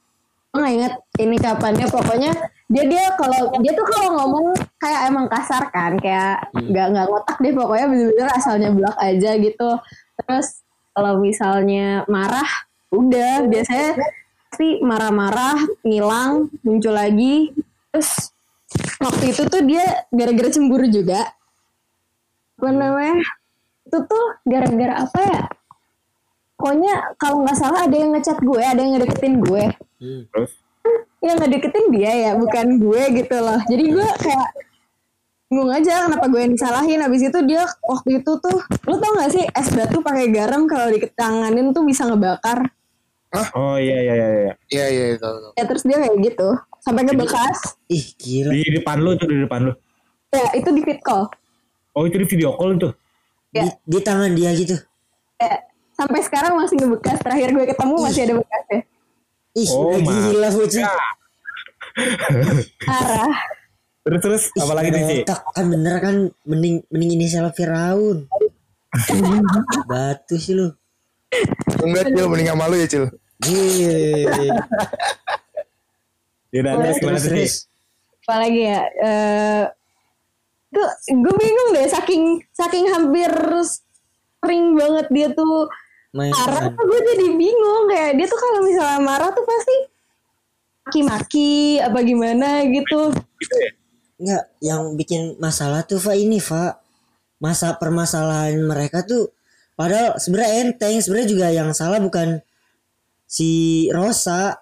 Gue 0.52 0.60
nggak 0.60 0.74
inget 0.76 0.94
ini 1.18 1.36
kapannya. 1.36 1.86
Pokoknya 1.88 2.32
dia 2.68 2.84
dia 2.84 3.04
kalau 3.16 3.56
dia 3.58 3.72
tuh 3.72 3.86
kalau 3.86 4.08
ngomong 4.14 4.46
kayak 4.76 5.08
emang 5.08 5.24
kasar 5.26 5.72
kan 5.72 5.96
kayak 5.96 6.52
nggak 6.52 6.86
nggak 6.92 7.06
ngotak 7.08 7.36
deh. 7.40 7.52
Pokoknya 7.56 7.86
bener-bener 7.88 8.28
asalnya 8.30 8.68
belak 8.70 8.98
aja 9.00 9.30
gitu. 9.40 9.70
Terus 10.20 10.48
kalau 10.92 11.16
misalnya 11.18 12.04
marah 12.06 12.48
udah. 12.92 13.48
Biasanya 13.48 13.96
pasti 14.48 14.80
marah-marah 14.84 15.56
ngilang 15.80 16.52
muncul 16.60 16.92
lagi. 16.92 17.56
Terus 17.88 18.36
waktu 19.00 19.24
itu 19.32 19.42
tuh 19.48 19.62
dia 19.64 19.84
gara-gara 20.12 20.48
cemburu 20.52 20.86
juga. 20.88 21.20
Apa 22.58 22.68
namanya? 22.74 23.22
Itu 23.86 23.98
tuh 24.04 24.24
gara-gara 24.44 24.94
apa 25.06 25.20
ya? 25.24 25.42
Pokoknya 26.58 26.94
kalau 27.22 27.46
nggak 27.46 27.58
salah 27.58 27.86
ada 27.86 27.96
yang 27.96 28.10
ngechat 28.12 28.38
gue 28.42 28.62
ada 28.62 28.80
yang 28.82 28.98
ngedeketin 28.98 29.34
gue. 29.38 29.64
Hmm. 30.02 30.22
Terus? 30.34 30.52
Yang 31.22 31.36
ngedeketin 31.44 31.86
dia 31.94 32.12
ya 32.28 32.30
bukan 32.34 32.66
gue 32.82 33.02
gitu 33.22 33.36
loh. 33.38 33.60
Jadi 33.70 33.84
gue 33.94 34.08
kayak 34.18 34.48
bingung 35.48 35.72
aja 35.72 36.10
kenapa 36.10 36.26
gue 36.26 36.40
yang 36.42 36.52
disalahin. 36.58 37.00
Habis 37.00 37.22
itu 37.30 37.38
dia 37.46 37.62
waktu 37.86 38.20
itu 38.20 38.32
tuh 38.42 38.58
lu 38.90 38.96
tau 38.98 39.12
gak 39.16 39.30
sih 39.32 39.44
es 39.46 39.68
batu 39.70 40.02
pakai 40.02 40.34
garam 40.34 40.66
kalau 40.66 40.90
diketanganin 40.90 41.70
tuh 41.70 41.86
bisa 41.86 42.04
ngebakar 42.10 42.66
Oh 43.52 43.76
iya 43.76 43.98
iya 44.00 44.14
iya 44.16 44.28
iya. 44.32 44.52
Iya 44.68 44.86
iya 44.88 45.04
tahu. 45.20 45.52
ya 45.52 45.64
terus 45.68 45.82
dia 45.84 46.00
kayak 46.00 46.16
gitu 46.24 46.48
sampai 46.80 47.02
ke 47.04 47.12
bekas 47.12 47.58
Ih 47.86 48.06
gila. 48.16 48.52
Di 48.56 48.70
depan 48.72 48.96
lu 48.98 49.10
tuh 49.14 49.28
di 49.28 49.36
depan 49.44 49.68
lu. 49.68 49.72
ya 50.28 50.48
itu 50.52 50.68
di 50.72 50.80
fit 50.80 51.00
call 51.00 51.28
Oh 51.92 52.04
itu 52.04 52.16
di 52.16 52.24
video 52.24 52.52
call 52.54 52.76
tuh. 52.76 52.92
Ya. 53.50 53.64
Di, 53.64 53.68
di 53.84 53.98
tangan 54.00 54.32
dia 54.32 54.52
gitu. 54.52 54.76
ya, 55.36 55.54
sampai 55.92 56.20
sekarang 56.20 56.56
masih 56.56 56.76
ngebekas 56.78 57.18
terakhir 57.20 57.48
gue 57.52 57.64
ketemu 57.66 57.94
masih 57.98 58.20
ada 58.24 58.34
bekasnya 58.40 58.80
Ih 59.56 59.68
Oh, 59.72 59.96
gila 59.96 60.48
bocil. 60.52 60.84
parah 62.88 63.32
Terus 64.08 64.20
terus 64.24 64.42
Ih, 64.56 64.62
apa 64.64 64.72
lagi 64.72 64.88
nih 64.88 64.96
ada 64.96 65.08
sih? 65.12 65.20
otak 65.20 65.40
kan 65.52 65.64
bener 65.68 65.94
kan 66.00 66.16
mending 66.48 66.80
mending 66.88 67.10
inisial 67.12 67.44
Firaun. 67.52 68.24
Batu 69.84 70.40
sih 70.40 70.56
lu. 70.56 70.72
Enggak 71.84 72.04
Cil, 72.12 72.26
mending 72.26 72.48
sama 72.48 72.64
lu 72.68 72.76
ya 72.80 72.88
Cil. 72.88 73.04
Yeay. 73.46 74.48
Ya 76.48 76.58
udah 76.64 76.72
terus 76.80 76.96
gimana 76.98 77.20
terus 77.20 77.54
apalagi 78.24 78.60
ya 78.60 78.80
eh 79.04 79.64
tuh 80.68 80.88
gue 81.12 81.34
bingung 81.36 81.68
deh 81.72 81.88
saking 81.88 82.44
saking 82.52 82.88
hampir 82.92 83.32
sering 83.64 84.76
banget 84.76 85.06
dia 85.08 85.28
tuh 85.32 85.68
marah 86.12 86.72
tuh 86.72 86.84
gue 86.88 87.00
jadi 87.04 87.26
bingung 87.36 87.88
kayak 87.88 88.20
dia 88.20 88.26
tuh 88.28 88.40
kalau 88.40 88.60
misalnya 88.64 89.00
marah 89.00 89.30
tuh 89.32 89.44
pasti 89.44 89.76
maki-maki 90.88 91.76
apa 91.84 92.00
gimana 92.00 92.64
gitu? 92.64 93.12
Enggak, 94.16 94.44
yang 94.64 94.96
bikin 94.96 95.36
masalah 95.36 95.84
tuh 95.84 96.00
Fa 96.00 96.16
ini 96.16 96.40
Fa. 96.40 96.80
Masa 97.38 97.76
permasalahan 97.76 98.56
mereka 98.64 99.04
tuh 99.04 99.30
padahal 99.78 100.18
sebenarnya 100.18 100.50
enteng, 100.66 100.98
sebenarnya 100.98 101.28
juga 101.30 101.46
yang 101.48 101.70
salah 101.70 102.02
bukan 102.02 102.42
si 103.24 103.50
Rosa. 103.94 104.58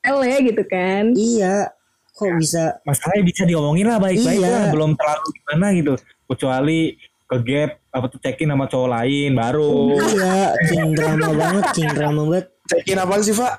L 0.00 0.24
ya 0.24 0.40
gitu 0.40 0.64
kan 0.64 1.12
Iya. 1.12 1.76
Kok 2.16 2.40
bisa 2.40 2.80
Masalahnya 2.82 3.20
bisa 3.22 3.44
diomongin 3.44 3.84
lah 3.84 4.00
baik-baik 4.00 4.40
Iya. 4.40 4.48
lah. 4.48 4.64
Belum 4.72 4.96
terlalu 4.96 5.26
gimana 5.36 5.66
gitu. 5.76 5.92
Kecuali 6.24 6.96
ke 7.28 7.36
gap 7.44 7.70
apa 7.92 8.06
tuh 8.08 8.18
cekin 8.18 8.48
sama 8.48 8.64
cowok 8.64 8.90
lain 8.90 9.30
baru 9.34 9.94
iya, 10.10 10.50
king 10.66 10.90
drama 10.94 11.30
banget, 11.30 11.64
king 11.74 11.90
drama 11.92 12.20
banget. 12.26 12.46
Cekin 12.66 12.96
apaan 12.98 13.22
sih 13.22 13.36
Pak? 13.36 13.54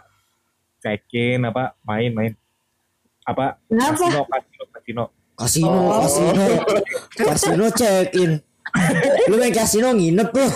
cekin 0.81 1.45
apa 1.45 1.77
main-main 1.85 2.33
apa 3.21 3.61
Kenapa? 3.69 3.93
kasino 4.01 4.21
kasino 4.25 4.63
kasino 4.65 5.03
Kasino, 5.31 5.69
Oh. 5.71 6.01
kasino, 6.03 6.45
kasino 7.15 7.65
check 7.71 8.11
in. 8.17 8.41
Lu 9.27 9.35
main 9.35 9.51
kasino 9.51 9.91
nginep 9.91 10.29
lu. 10.31 10.47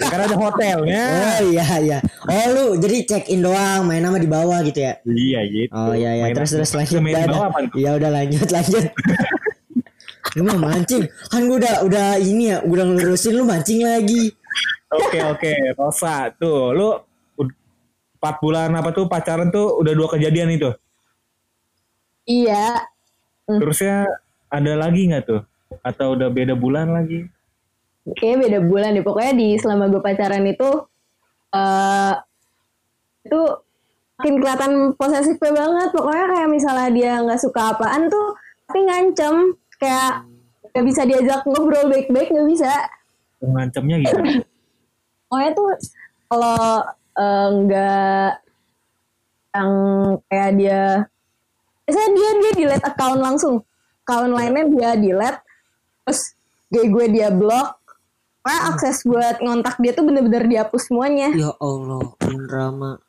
karena 0.00 0.24
ada 0.24 0.36
hotelnya 0.36 1.02
Oh 1.36 1.40
iya 1.46 1.64
iya. 1.78 1.98
Oh 2.24 2.46
lu 2.50 2.64
jadi 2.76 3.04
check 3.04 3.24
in 3.28 3.40
doang, 3.40 3.84
main 3.84 4.00
nama 4.00 4.16
di 4.16 4.26
bawah 4.26 4.58
gitu 4.62 4.80
ya. 4.80 4.98
iya 5.04 5.40
gitu 5.44 5.70
Oh 5.70 5.92
iya 5.92 6.10
iya 6.14 6.24
Main 6.26 6.34
terus 6.34 6.50
terus 6.52 6.72
lanjut 6.72 6.98
Main 6.98 7.14
di 7.14 7.20
dah, 7.20 7.26
bawah? 7.28 7.50
Ya 7.74 7.90
udah 7.94 8.10
lanjut 8.10 8.48
lanjut. 8.48 8.84
Lu 10.34 10.42
mah 10.42 10.58
mancing. 10.58 11.04
Kan 11.28 11.46
gua 11.46 11.56
udah 11.58 11.74
udah 11.82 12.06
ini 12.16 12.50
ya, 12.50 12.58
udah 12.60 12.84
ngelurusin 12.88 13.34
lu 13.34 13.44
mancing 13.44 13.84
lagi. 13.84 14.32
oke 14.90 15.18
oke 15.28 15.52
Rosa 15.74 16.30
tuh 16.32 16.70
lu 16.70 16.88
empat 18.14 18.34
bulan 18.38 18.70
apa 18.72 18.88
tuh 18.88 19.04
pacaran 19.04 19.50
tuh 19.50 19.74
udah 19.76 19.92
dua 19.92 20.08
kejadian 20.08 20.48
itu 20.50 20.70
iya 22.24 22.78
Hmm. 23.44 23.60
terusnya 23.60 24.08
ada 24.48 24.72
lagi 24.72 25.04
nggak 25.04 25.28
tuh 25.28 25.44
atau 25.82 26.14
udah 26.16 26.28
beda 26.30 26.54
bulan 26.56 26.92
lagi? 26.92 27.28
Kayaknya 28.04 28.38
beda 28.44 28.58
bulan 28.68 28.90
deh. 28.96 29.04
Pokoknya 29.04 29.32
di 29.32 29.48
selama 29.56 29.88
gue 29.88 30.02
pacaran 30.04 30.44
itu 30.44 30.70
eh 31.54 32.14
itu 33.24 33.40
makin 34.20 34.34
kelihatan 34.40 34.72
posesifnya 35.00 35.52
banget. 35.56 35.88
Pokoknya 35.96 36.24
kayak 36.28 36.48
misalnya 36.52 36.88
dia 36.92 37.12
nggak 37.24 37.40
suka 37.40 37.76
apaan 37.76 38.12
tuh 38.12 38.36
tapi 38.68 38.80
ngancem. 38.84 39.56
Kayak 39.80 40.28
nggak 40.72 40.84
bisa 40.84 41.02
diajak 41.08 41.40
ngobrol 41.48 41.88
baik-baik 41.88 42.28
nggak 42.28 42.48
bisa. 42.48 42.72
Ngancamnya 43.40 43.96
gitu. 44.04 44.16
Pokoknya 45.28 45.50
tuh 45.56 45.68
kalau 46.28 46.60
eh, 47.16 47.48
nggak 47.64 48.30
yang 49.54 49.72
kayak 50.26 50.52
dia 50.58 50.82
biasanya 51.86 52.10
dia 52.10 52.30
dia 52.36 52.52
delete 52.52 52.84
account 52.84 53.20
langsung. 53.24 53.54
Account 54.04 54.36
lainnya 54.36 54.68
dia 54.68 54.90
delete 55.00 55.43
terus 56.04 56.36
gue 56.68 56.84
gue 56.86 57.06
dia 57.10 57.28
blok 57.28 57.80
Pokoknya 58.40 58.60
akses 58.70 58.98
buat 59.02 59.36
ngontak 59.40 59.80
dia 59.80 59.92
tuh 59.92 60.04
bener-bener 60.04 60.44
dihapus 60.44 60.92
semuanya 60.92 61.32
Ya 61.32 61.48
Allah, 61.56 62.12
drama. 62.44 63.00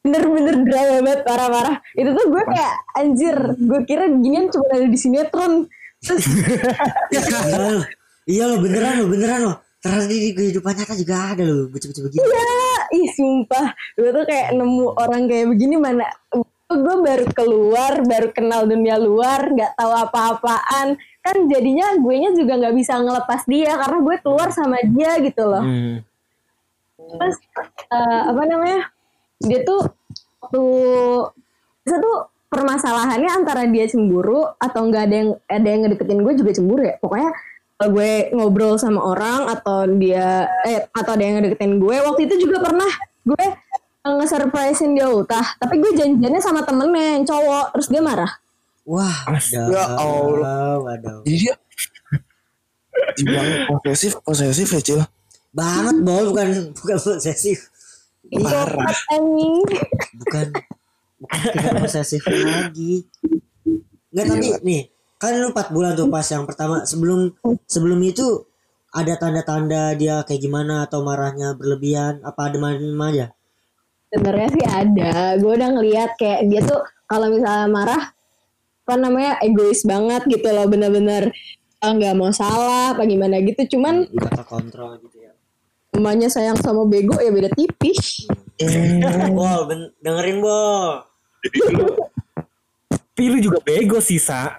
bener-bener 0.00 0.56
drama 0.62 0.94
banget 1.00 1.20
parah-parah 1.24 1.76
itu 1.92 2.10
tuh 2.12 2.26
gue 2.28 2.42
kayak 2.46 2.74
anjir 2.94 3.36
gue 3.56 3.80
kira 3.82 4.04
ginian 4.06 4.46
cuma 4.46 4.68
ada 4.70 4.84
di 4.84 4.94
sinetron 4.94 5.66
terus 5.98 6.28
Iya 7.10 7.20
lo, 7.56 7.80
iya 8.24 8.42
lo 8.44 8.56
beneran 8.58 9.00
lo 9.00 9.06
beneran 9.08 9.40
lo. 9.42 9.54
Ternyata 9.76 10.06
di 10.06 10.30
kehidupan 10.30 10.72
nyata 10.74 10.94
juga 10.94 11.14
ada 11.30 11.42
lo, 11.42 11.66
bocah-bocah 11.68 12.02
begini. 12.04 12.22
ya 12.22 12.44
ih 12.92 13.08
sumpah 13.12 13.66
gue 13.94 14.10
tuh 14.12 14.24
kayak 14.24 14.48
nemu 14.52 14.86
orang 14.94 15.22
kayak 15.24 15.46
begini 15.48 15.74
mana 15.74 16.06
gue 16.66 16.96
baru 17.00 17.26
keluar 17.30 17.92
baru 18.02 18.28
kenal 18.30 18.66
dunia 18.66 18.98
luar 18.98 19.46
nggak 19.48 19.72
tahu 19.74 19.92
apa-apaan 19.96 20.98
kan 21.26 21.36
jadinya 21.50 21.86
gue 21.98 22.14
nya 22.14 22.30
juga 22.38 22.52
nggak 22.54 22.74
bisa 22.78 23.02
ngelepas 23.02 23.42
dia 23.50 23.74
karena 23.74 23.98
gue 23.98 24.16
keluar 24.22 24.48
sama 24.54 24.78
dia 24.86 25.18
gitu 25.18 25.42
loh. 25.42 25.64
Hmm. 25.66 25.96
terus 27.06 27.36
eh, 27.90 28.22
apa 28.30 28.42
namanya? 28.46 28.90
Dia 29.42 29.62
tuh 29.66 29.82
waktu 30.42 30.64
itu 31.86 31.96
tuh 31.98 32.16
permasalahannya 32.46 33.30
antara 33.30 33.66
dia 33.66 33.90
cemburu 33.90 34.46
atau 34.58 34.80
nggak 34.86 35.02
ada 35.10 35.14
yang 35.14 35.30
ada 35.50 35.66
yang 35.66 35.80
ngedeketin 35.86 36.22
gue 36.22 36.34
juga 36.38 36.50
cemburu 36.54 36.82
ya. 36.86 36.94
Pokoknya 37.02 37.30
kalau 37.76 37.90
gue 37.92 38.12
ngobrol 38.32 38.74
sama 38.80 39.00
orang 39.04 39.52
atau 39.52 39.84
dia 40.00 40.48
eh 40.64 40.88
atau 40.88 41.12
ada 41.12 41.22
yang 41.22 41.34
ngedeketin 41.42 41.76
gue 41.76 41.96
waktu 42.00 42.20
itu 42.24 42.48
juga 42.48 42.64
pernah 42.64 42.88
gue 43.26 43.46
eh, 44.06 44.14
nge-surprisein 44.16 44.96
dia 44.96 45.12
ultah 45.12 45.44
tapi 45.60 45.84
gue 45.84 45.92
janjiannya 45.92 46.40
sama 46.40 46.64
temennya 46.64 47.20
yang 47.20 47.24
cowok 47.28 47.76
terus 47.76 47.92
dia 47.92 48.00
marah 48.00 48.32
Wah, 48.86 49.26
Astaga. 49.34 49.74
Ya 49.74 49.84
Allah. 49.98 50.78
wadaw. 50.78 51.18
Jadi 51.26 51.36
dia 51.42 51.54
dibilang 53.18 53.66
posesif, 53.82 54.22
posesif 54.22 54.68
ya 54.70 54.80
Cil. 54.80 55.00
Banget 55.50 55.96
bol, 56.06 56.30
bukan 56.30 56.70
bukan 56.72 56.96
posesif. 57.02 57.74
Parah. 58.26 58.90
anjing 59.14 59.62
bukan 60.18 60.46
bukan 61.22 61.74
posesif 61.78 62.22
lagi 62.26 63.06
nggak 64.10 64.26
tapi 64.26 64.48
nih 64.66 64.82
kan 65.16 65.38
lu 65.38 65.54
4 65.54 65.70
bulan 65.70 65.94
tuh 65.94 66.10
pas 66.10 66.26
yang 66.26 66.42
pertama 66.42 66.82
sebelum 66.82 67.30
sebelum 67.70 68.00
itu 68.02 68.42
ada 68.90 69.14
tanda-tanda 69.14 69.94
dia 69.94 70.26
kayak 70.26 70.42
gimana 70.42 70.88
atau 70.88 71.06
marahnya 71.06 71.54
berlebihan 71.54 72.18
apa 72.26 72.50
ada 72.50 72.58
mana 72.58 72.82
aja 73.06 73.26
sebenarnya 74.10 74.48
sih 74.58 74.66
ada 74.66 75.12
gue 75.38 75.52
udah 75.52 75.70
ngeliat 75.78 76.10
kayak 76.18 76.50
dia 76.50 76.60
tuh 76.64 76.82
kalau 77.06 77.30
misalnya 77.30 77.68
marah 77.70 78.02
apa 78.86 78.94
namanya 78.96 79.42
egois 79.42 79.82
banget 79.82 80.22
gitu 80.30 80.46
loh 80.46 80.62
bener-bener 80.64 81.34
eh, 81.76 81.90
nggak 81.90 82.14
mau 82.14 82.30
salah 82.30 82.94
apa 82.94 83.02
gimana 83.02 83.42
gitu 83.42 83.74
cuman 83.74 84.06
udah 84.06 84.30
terkontrol 84.32 84.94
gitu 85.02 85.18
ya 85.20 85.34
emaknya 85.90 86.30
sayang 86.30 86.54
sama 86.54 86.86
bego 86.86 87.18
ya 87.18 87.28
beda 87.28 87.50
tipis 87.50 88.30
Bol 89.28 89.66
ben- 89.66 89.90
dengerin 89.98 90.38
bol 90.38 91.02
Tapi 93.10 93.26
lu 93.26 93.38
juga 93.40 93.58
bego 93.60 93.96
sih, 93.96 94.16
Sa. 94.16 94.54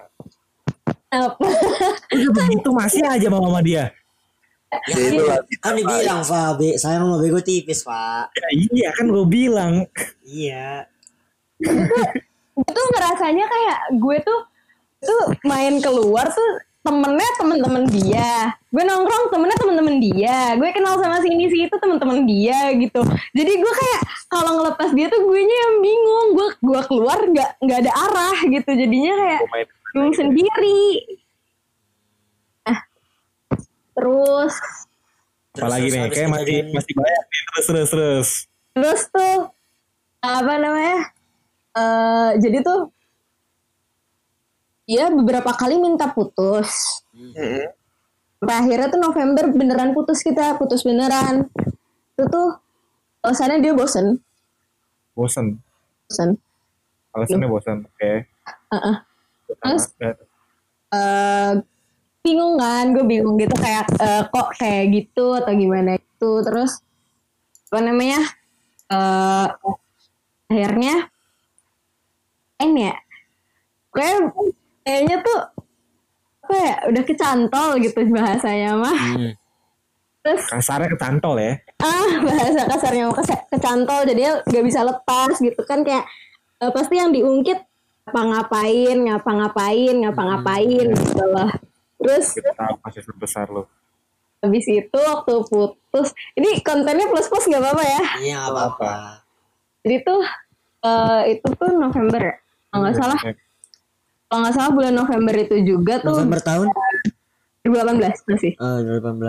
apa 1.08 1.46
Lu 2.12 2.28
begitu 2.28 2.68
masih 2.68 3.00
aja 3.02 3.26
mau 3.26 3.40
sama 3.40 3.58
dia. 3.60 3.94
ya, 4.84 4.92
Ya, 4.92 4.96
itu 5.08 5.22
lah. 5.22 5.38
kan 5.58 5.72
dibilang 5.72 6.20
Fa 6.20 6.52
be 6.52 6.74
sayang 6.74 7.06
sama 7.06 7.16
bego 7.16 7.38
tipis 7.38 7.80
Fa 7.80 8.28
Ya, 8.30 8.46
iya 8.68 8.88
kan 8.92 9.06
gue 9.06 9.24
bilang. 9.24 9.88
iya 10.22 10.84
gue 12.58 12.70
tuh 12.74 12.86
ngerasanya 12.90 13.46
kayak 13.46 13.78
gue 14.02 14.16
tuh 14.26 14.40
tuh 14.98 15.22
main 15.46 15.78
keluar 15.78 16.26
tuh 16.26 16.50
temennya 16.82 17.30
temen-temen 17.38 17.84
dia. 17.92 18.56
Gue 18.72 18.82
nongkrong 18.82 19.30
temennya 19.30 19.58
temen-temen 19.60 19.96
dia. 20.00 20.56
Gue 20.56 20.72
kenal 20.72 20.96
sama 20.98 21.20
si 21.20 21.28
ini 21.30 21.46
si 21.46 21.68
itu 21.68 21.76
temen-temen 21.76 22.24
dia 22.24 22.72
gitu. 22.74 23.04
Jadi 23.36 23.52
gue 23.60 23.72
kayak 23.76 24.00
kalau 24.32 24.50
ngelepas 24.62 24.90
dia 24.96 25.06
tuh 25.12 25.20
gue 25.22 25.40
yang 25.42 25.74
bingung. 25.84 26.26
Gue 26.34 26.48
gue 26.58 26.80
keluar 26.88 27.18
nggak 27.28 27.50
nggak 27.62 27.78
ada 27.86 27.92
arah 27.92 28.38
gitu. 28.42 28.70
Jadinya 28.72 29.14
kayak 29.14 29.40
bingung 29.94 30.14
sendiri. 30.16 30.82
Nah 32.66 32.78
terus. 33.94 34.54
Apalagi 35.58 35.90
nih, 35.90 36.06
kayak 36.14 36.30
masih 36.30 36.58
masih 36.70 36.92
banyak 36.94 37.24
nih 37.26 37.42
terus 37.50 37.66
terus 37.66 37.90
terus. 37.90 38.28
terus 38.78 39.02
tuh 39.10 39.50
apa 40.22 40.54
namanya 40.54 41.17
eh 41.76 42.30
jadi 42.40 42.58
tuh 42.62 42.88
dia 44.88 45.12
beberapa 45.12 45.52
kali 45.52 45.76
minta 45.76 46.08
putus. 46.12 47.04
Sampai 48.38 48.54
akhirnya 48.54 48.88
tuh 48.88 49.00
November 49.02 49.44
beneran 49.50 49.90
putus 49.92 50.22
kita 50.22 50.54
putus 50.56 50.86
beneran 50.86 51.50
itu 52.14 52.22
tuh 52.30 52.54
alasannya 53.22 53.58
dia 53.58 53.74
bosen 53.74 54.22
Bosen. 55.18 55.58
bosen 56.06 56.38
Alasannya 57.10 57.48
bosen. 57.50 57.76
Oke. 57.82 58.30
Heeh. 58.70 58.96
Terus? 59.48 59.82
Ya. 59.98 60.14
eh 60.88 61.52
bingung 62.22 62.56
kan 62.56 62.94
gue 62.94 63.04
bingung 63.04 63.36
gitu 63.36 63.52
kayak 63.58 63.90
eh, 63.98 64.22
kok 64.30 64.48
kayak 64.56 64.84
gitu 64.94 65.36
atau 65.36 65.52
gimana 65.52 65.98
itu 65.98 66.30
terus 66.46 66.80
apa 67.68 67.78
namanya 67.84 68.20
eh 68.88 69.46
akhirnya 70.48 71.10
ya? 72.60 72.94
Kayak 73.94 74.18
kayaknya 74.82 75.16
tuh 75.22 75.38
apa 76.48 76.54
ya 76.56 76.74
udah 76.88 77.02
kecantol 77.04 77.68
gitu 77.78 77.98
bahasanya 78.10 78.70
mah. 78.74 78.98
Hmm. 78.98 79.32
terus 80.18 80.44
Kasarnya 80.50 80.90
ketantol 80.90 81.38
ya. 81.38 81.54
ah 81.78 82.10
bahasa 82.26 82.60
kasarnya 82.66 83.02
mau 83.08 83.16
kecantol. 83.48 84.00
Jadi 84.04 84.20
nggak 84.48 84.64
bisa 84.66 84.80
lepas 84.82 85.34
gitu 85.38 85.60
kan 85.62 85.86
kayak 85.86 86.04
eh, 86.58 86.70
pasti 86.74 86.98
yang 86.98 87.14
diungkit 87.14 87.62
ngapa 88.08 88.22
ngapain 88.24 88.96
ngapa 89.04 89.30
ngapain 89.30 89.94
ngapa 90.02 90.22
ngapain 90.24 90.86
gitu 90.90 91.24
loh. 91.24 91.50
Terus 91.98 92.26
Kita 92.34 92.52
tahu 92.54 92.74
kasus 92.82 93.06
besar 93.14 93.46
lo. 93.50 93.68
habis 94.38 94.70
itu 94.70 94.94
waktu 94.94 95.34
putus 95.50 96.14
ini 96.38 96.62
kontennya 96.62 97.10
plus 97.10 97.26
plus 97.26 97.50
nggak 97.50 97.58
apa-apa 97.58 97.82
ya? 97.84 98.02
Iya 98.22 98.34
nggak 98.38 98.50
apa-apa. 98.54 98.90
Jadi 99.82 99.96
tuh 100.06 100.22
eh, 100.82 101.22
itu 101.34 101.48
tuh 101.58 101.70
November 101.74 102.22
ya 102.22 102.34
kalau 102.68 102.82
nggak 102.84 102.96
salah. 102.96 103.18
kalau 104.28 104.40
nggak 104.44 104.54
salah 104.54 104.72
bulan 104.72 104.94
November 104.94 105.34
itu 105.34 105.56
juga 105.64 105.94
tuh. 105.98 106.14
November 106.14 106.40
tahun? 106.40 106.68
2018 107.64 108.28
masih 108.28 108.52
oh 108.56 108.78
2018 108.80 109.20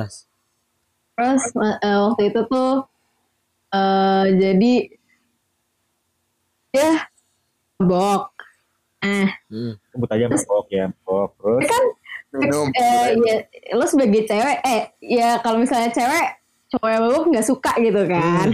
terus 1.12 1.44
eh, 1.60 1.98
waktu 2.00 2.22
itu 2.32 2.42
tuh 2.48 2.72
eh 3.70 4.26
jadi 4.34 4.74
ya 6.72 6.92
bok. 7.80 8.32
Eh. 9.00 9.28
Hmm. 9.48 9.74
Sebut 9.92 10.10
aja 10.12 10.26
mabok 10.28 10.68
ya, 10.68 10.86
mabok. 10.92 11.32
Terus? 11.40 11.64
Kan 11.66 11.84
Minum. 12.30 12.68
eh 12.78 13.06
ya 13.18 13.36
lo 13.74 13.90
sebagai 13.90 14.22
cewek 14.24 14.58
eh 14.62 14.82
ya 15.02 15.42
kalau 15.42 15.58
misalnya 15.58 15.90
cewek 15.90 16.28
cowok 16.70 16.90
yang 16.94 17.04
nggak 17.34 17.48
suka 17.48 17.72
gitu 17.82 18.02
kan? 18.06 18.48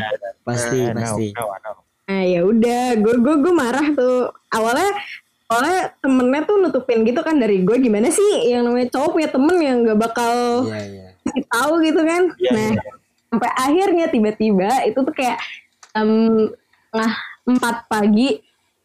Pasti 0.48 0.80
Eh, 0.80 0.94
no, 0.96 1.02
pasti. 1.04 1.28
no, 1.36 1.52
no. 1.52 1.75
Nah 2.06 2.22
ya 2.22 2.46
udah 2.46 3.02
gue 3.02 3.16
gue 3.18 3.36
gue 3.42 3.54
marah 3.54 3.88
tuh. 3.98 4.30
Awalnya 4.54 4.92
awalnya 5.50 5.82
temennya 6.02 6.42
tuh 6.46 6.56
nutupin 6.62 7.06
gitu 7.06 7.22
kan 7.22 7.38
dari 7.38 7.62
gue 7.62 7.78
gimana 7.82 8.10
sih 8.10 8.50
yang 8.50 8.66
namanya 8.66 8.94
cowok 8.94 9.10
punya 9.14 9.30
temen 9.30 9.58
yang 9.62 9.78
nggak 9.86 10.00
bakal 10.02 10.66
iya 10.70 10.82
iya. 10.86 11.08
kasih 11.26 11.46
tahu 11.50 11.74
gitu 11.82 12.02
kan? 12.02 12.24
Iya, 12.38 12.52
nah 12.54 12.70
iya. 12.74 12.82
sampai 13.30 13.52
akhirnya 13.58 14.06
tiba-tiba 14.10 14.70
itu 14.86 15.00
tuh 15.02 15.14
kayak 15.14 15.38
em, 15.98 16.50
tengah 16.94 17.14
empat 17.46 17.76
pagi 17.90 18.42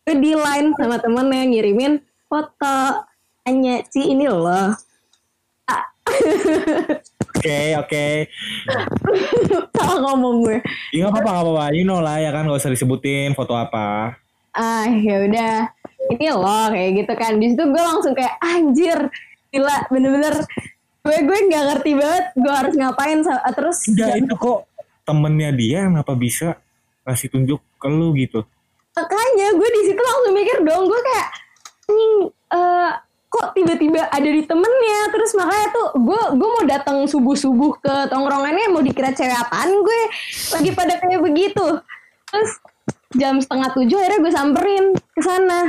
gue 0.09 0.15
di 0.17 0.33
line 0.37 0.73
sama 0.77 0.97
temennya 1.01 1.45
ngirimin 1.49 2.01
foto. 2.29 3.09
Hanya 3.41 3.83
si 3.89 4.05
ini 4.05 4.29
loh 4.29 4.77
Oke, 7.31 7.61
oke. 7.77 8.07
salah 9.75 9.99
ngomong 10.03 10.43
gue 10.43 10.57
Ya 10.91 11.07
nggak 11.07 11.15
apa-apa, 11.17 11.31
nggak 11.31 11.47
apa-apa. 11.47 11.65
You 11.73 11.85
know 11.85 11.99
lah 11.99 12.19
ya 12.19 12.31
kan, 12.31 12.45
gak 12.45 12.59
usah 12.59 12.69
disebutin 12.69 13.33
foto 13.33 13.55
apa. 13.55 14.19
ah 14.51 14.83
ya 14.83 15.23
udah 15.23 15.71
ini 16.11 16.27
loh 16.27 16.43
kayak 16.69 16.91
gitu 16.99 17.13
kan 17.15 17.39
di 17.39 17.55
situ 17.55 17.63
gue 17.63 17.79
langsung 17.81 18.11
kayak 18.11 18.35
anjir 18.41 18.99
gila 19.49 19.87
bener-bener 19.87 20.43
gue 21.01 21.17
gue 21.23 21.39
nggak 21.47 21.65
ngerti 21.71 21.91
banget 21.95 22.25
gue 22.35 22.51
harus 22.51 22.75
ngapain 22.75 23.23
sa- 23.23 23.47
terus 23.51 23.79
Enggak, 23.87 24.19
itu 24.19 24.35
kok 24.35 24.67
temennya 25.07 25.55
dia 25.55 25.87
kenapa 25.87 26.19
bisa 26.19 26.59
kasih 27.01 27.31
tunjuk 27.31 27.63
ke 27.79 27.87
lu 27.87 28.11
gitu. 28.13 28.43
makanya 28.91 29.55
gue 29.55 29.69
di 29.71 29.83
situ 29.87 30.03
langsung 30.03 30.35
mikir 30.35 30.59
dong 30.61 30.83
gue 30.85 30.99
kayak 31.01 31.29
anjing 31.87 32.15
eh, 32.51 32.91
kok 33.31 33.55
tiba-tiba 33.55 34.11
ada 34.11 34.27
di 34.27 34.43
temennya? 34.43 34.99
Terus 35.15 35.31
makanya 35.39 35.67
tuh 35.71 35.87
gue 35.97 36.23
gue 36.35 36.49
mau 36.51 36.65
datang 36.67 37.07
subuh 37.07 37.39
subuh 37.39 37.79
ke 37.79 38.11
tongkrongannya 38.11 38.75
mau 38.75 38.83
dikira 38.83 39.15
cewek 39.15 39.39
apaan 39.39 39.71
gue? 39.71 40.01
Lagi 40.51 40.71
pada 40.75 40.99
kayak 40.99 41.23
begitu. 41.23 41.67
Terus 42.27 42.51
jam 43.15 43.39
setengah 43.39 43.71
tujuh 43.73 43.97
akhirnya 43.97 44.19
gue 44.19 44.33
samperin 44.35 44.85
ke 44.95 45.21
sana. 45.23 45.61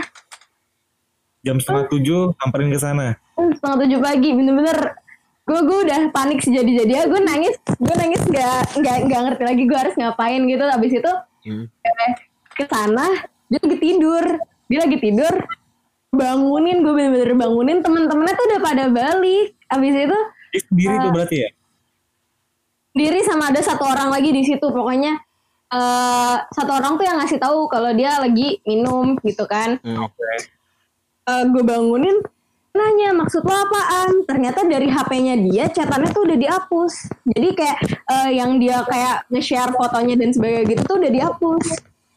Jam 1.41 1.57
setengah 1.61 1.85
tujuh 1.87 2.33
samperin 2.37 2.69
ke 2.73 2.79
sana. 2.81 3.07
Hmm, 3.37 3.53
setengah 3.53 3.77
tujuh 3.85 3.99
pagi 4.01 4.29
bener-bener. 4.33 4.77
Gue 5.45 5.59
gue 5.61 5.77
udah 5.85 6.01
panik 6.09 6.41
sejadi-jadi 6.41 7.05
gue 7.05 7.21
nangis 7.21 7.57
gue 7.77 7.95
nangis 7.97 8.21
gak 8.29 8.77
nggak 8.77 8.95
nggak 9.09 9.21
ngerti 9.25 9.43
lagi 9.45 9.63
gue 9.69 9.77
harus 9.77 9.95
ngapain 9.97 10.41
gitu. 10.49 10.65
Habis 10.65 10.93
itu 10.97 11.13
Hmm. 11.41 11.65
eh, 11.65 12.13
ke 12.53 12.69
sana 12.69 13.05
dia 13.49 13.57
lagi 13.61 13.77
tidur. 13.77 14.25
Dia 14.69 14.85
lagi 14.85 14.97
tidur 14.97 15.33
bangunin 16.11 16.83
gue 16.83 16.91
bener-bener 16.91 17.31
bangunin 17.33 17.79
temen-temennya 17.79 18.35
tuh 18.35 18.45
udah 18.45 18.59
pada 18.59 18.85
balik 18.87 19.55
habis 19.65 19.95
itu 19.95 20.19
Dia 20.51 20.59
sendiri 20.61 20.95
tuh 20.99 21.11
berarti 21.15 21.37
ya? 21.39 21.49
diri 22.91 23.23
sama 23.23 23.47
ada 23.47 23.63
satu 23.63 23.87
orang 23.87 24.11
lagi 24.11 24.35
di 24.35 24.43
situ 24.43 24.67
pokoknya 24.67 25.15
eh 25.71 26.35
satu 26.51 26.71
orang 26.75 26.99
tuh 26.99 27.07
yang 27.07 27.23
ngasih 27.23 27.39
tahu 27.39 27.71
kalau 27.71 27.95
dia 27.95 28.19
lagi 28.19 28.59
minum 28.67 29.15
gitu 29.23 29.47
kan 29.47 29.79
Hmm. 29.79 30.03
Oke. 30.03 30.51
gue 31.31 31.63
bangunin 31.63 32.19
nanya 32.71 33.15
maksud 33.15 33.43
lo 33.43 33.55
apaan 33.55 34.27
ternyata 34.27 34.67
dari 34.67 34.91
HP-nya 34.91 35.35
dia 35.39 35.63
catatannya 35.67 36.11
tuh 36.11 36.23
udah 36.27 36.35
dihapus 36.35 36.93
jadi 37.23 37.47
kayak 37.55 37.77
eh, 37.87 38.29
yang 38.35 38.59
dia 38.59 38.83
kayak 38.83 39.27
nge-share 39.31 39.71
fotonya 39.71 40.19
dan 40.19 40.35
sebagainya 40.35 40.63
gitu 40.67 40.81
tuh 40.83 40.97
udah 40.99 41.11
dihapus 41.11 41.65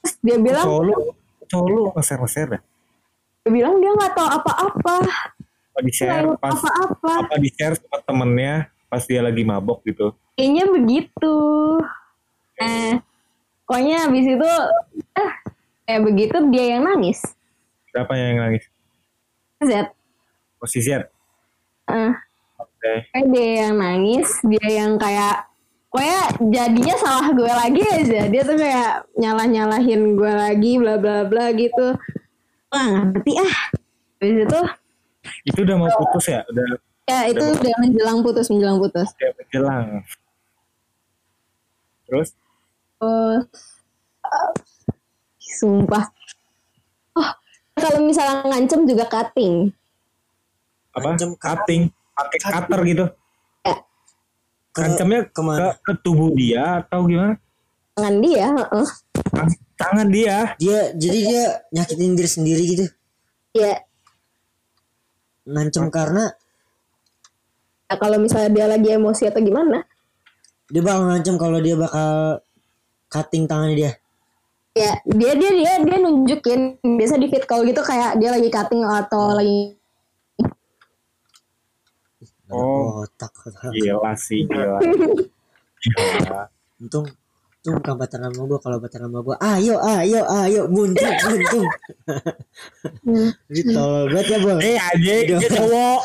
Terus 0.04 0.14
dia 0.20 0.36
bilang 0.36 0.66
Cowok 0.66 0.82
lu, 0.82 0.94
cowok 1.46 1.68
lu 1.70 1.82
nge-share-nge-share 1.94 2.50
dah. 2.58 2.62
Dia 3.44 3.52
bilang 3.52 3.76
dia 3.76 3.92
nggak 3.92 4.12
tahu 4.12 4.28
apa-apa 4.32 4.96
Apa 5.04 5.80
di-share 5.84 6.24
nggak 6.24 6.40
pas, 6.40 6.56
apa-apa 6.56 7.10
apa 7.22 7.34
di-share 7.36 7.76
sama 7.76 7.98
temennya 8.00 8.54
pas 8.88 9.04
dia 9.04 9.20
lagi 9.20 9.42
mabok 9.42 9.84
gitu. 9.84 10.16
kayaknya 10.32 10.64
begitu 10.66 11.34
eh 12.56 12.96
pokoknya 13.62 14.08
habis 14.08 14.24
itu 14.24 14.50
eh 15.12 15.30
kayak 15.84 16.02
begitu 16.02 16.36
dia 16.48 16.64
yang 16.72 16.82
nangis 16.84 17.20
Siapa 17.90 18.10
yang 18.14 18.40
nangis? 18.40 18.64
Z 19.60 19.92
Posisi 20.56 20.88
Z. 20.88 21.04
eh 21.84 22.12
Oke. 22.56 22.92
kayak 23.12 23.26
dia 23.28 23.48
yang 23.62 23.74
nangis 23.76 24.40
dia 24.40 24.68
yang 24.72 24.96
kayak 24.96 25.44
pokoknya 25.92 26.20
jadinya 26.48 26.94
salah 26.96 27.28
gue 27.28 27.52
lagi 27.52 27.82
aja 27.84 28.20
dia 28.24 28.42
tuh 28.42 28.56
kayak 28.56 29.04
nyalah 29.14 29.44
nyalahin 29.44 30.16
gue 30.16 30.32
lagi 30.32 30.72
bla 30.80 30.96
bla 30.96 31.22
bla 31.22 31.52
gitu 31.52 31.92
ah 32.74 32.86
ngerti 33.08 33.32
ah 33.38 33.54
habis 34.18 34.36
itu 34.44 34.60
Itu 35.46 35.58
udah 35.64 35.76
mau 35.78 35.88
putus 35.88 36.24
ya? 36.28 36.44
Udah 36.44 36.64
Ya 37.04 37.28
itu 37.28 37.40
udah 37.40 37.76
menjelang 37.80 38.18
putus 38.20 38.48
menjelang 38.48 38.76
putus. 38.76 39.08
Udah 39.14 39.30
menjelang. 39.36 39.86
Terus 42.04 42.28
Terus 42.94 43.46
uh, 44.24 44.52
sumpah. 45.38 46.04
Oh, 47.14 47.30
kalau 47.74 48.00
misalnya 48.02 48.44
ngancem 48.48 48.84
juga 48.84 49.04
cutting. 49.06 49.68
apa? 50.90 51.04
Ngancem 51.04 51.30
Cutting, 51.36 51.82
pakai 52.14 52.38
cutter 52.40 52.80
gitu. 52.86 53.04
Ya, 53.62 53.76
Ke- 54.70 54.82
Kancamnya 54.82 55.20
ke, 55.26 55.32
ke 55.32 55.40
mana? 55.42 55.68
ke 55.76 55.92
tubuh 56.00 56.32
dia 56.32 56.80
atau 56.80 57.04
gimana? 57.04 57.36
tangan 57.94 58.16
dia, 58.18 58.46
heeh. 58.50 58.88
Tang- 59.34 59.60
Tangan 59.74 60.08
dia. 60.08 60.54
Dia 60.56 60.94
jadi 60.94 61.18
dia 61.20 61.44
nyakitin 61.70 62.14
diri 62.14 62.30
sendiri 62.30 62.62
gitu. 62.64 62.86
Ya, 63.54 63.82
Ngancem 65.44 65.90
karena 65.90 66.30
ya 67.84 67.94
kalau 67.94 68.16
misalnya 68.16 68.50
dia 68.50 68.66
lagi 68.66 68.88
emosi 68.88 69.28
atau 69.28 69.38
gimana, 69.38 69.84
dia 70.66 70.80
bakal 70.80 71.04
ngancem 71.04 71.36
kalau 71.36 71.58
dia 71.58 71.76
bakal 71.76 72.40
cutting 73.06 73.44
tangannya 73.44 73.76
dia. 73.76 73.92
ya 74.74 74.90
dia 75.06 75.32
dia 75.36 75.50
dia 75.52 75.72
dia 75.78 75.96
nunjukin 75.98 76.60
biasa 76.82 77.14
di 77.14 77.30
fit 77.30 77.46
call 77.46 77.62
gitu 77.62 77.78
kayak 77.78 78.18
dia 78.18 78.34
lagi 78.34 78.48
cutting 78.48 78.82
atau 78.82 79.36
lagi 79.36 79.78
Oh. 82.46 83.02
otak. 83.02 83.32
Gila 83.72 84.12
sih, 84.14 84.44
gila. 84.44 84.78
Gila. 85.82 86.42
Untung 86.76 87.06
Untung 87.64 87.80
bukan 87.80 87.96
pacaran 87.96 88.28
sama 88.28 88.44
gue 88.44 88.60
kalau 88.60 88.76
pacaran 88.76 89.08
sama 89.08 89.20
gue 89.24 89.36
ayo 89.40 89.74
ayo 89.80 90.20
ayo 90.44 90.60
buntung 90.68 91.14
buntung 91.24 91.64
jadi 93.48 93.60
tolol 93.72 94.04
banget 94.12 94.26
ya 94.28 94.38
bang 94.38 94.58
Eh 94.60 94.76
anjing, 94.76 95.22
Udah. 95.24 95.40
dia 95.40 95.48
cowok. 95.48 96.00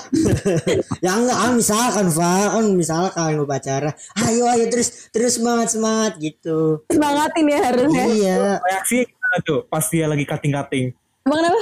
ya 1.04 1.12
enggak 1.20 1.36
ah, 1.36 1.52
misalkan 1.52 2.08
Pak 2.10 2.48
kan 2.56 2.66
misalkan 2.72 3.30
gue 3.36 3.44
pacaran 3.44 3.92
ayo 4.24 4.44
ayo 4.48 4.66
terus 4.72 5.12
terus 5.12 5.36
semangat 5.36 5.76
semangat 5.76 6.16
gitu 6.18 6.80
semangatin 6.88 7.46
ya 7.46 7.60
harusnya. 7.60 8.04
iya 8.08 8.36
Reaksi 8.64 9.04
gimana 9.04 9.36
tuh 9.44 9.60
pas 9.68 9.84
dia 9.86 10.06
lagi 10.08 10.24
cutting-cutting? 10.24 10.86
Emang 11.28 11.38
kenapa? 11.38 11.62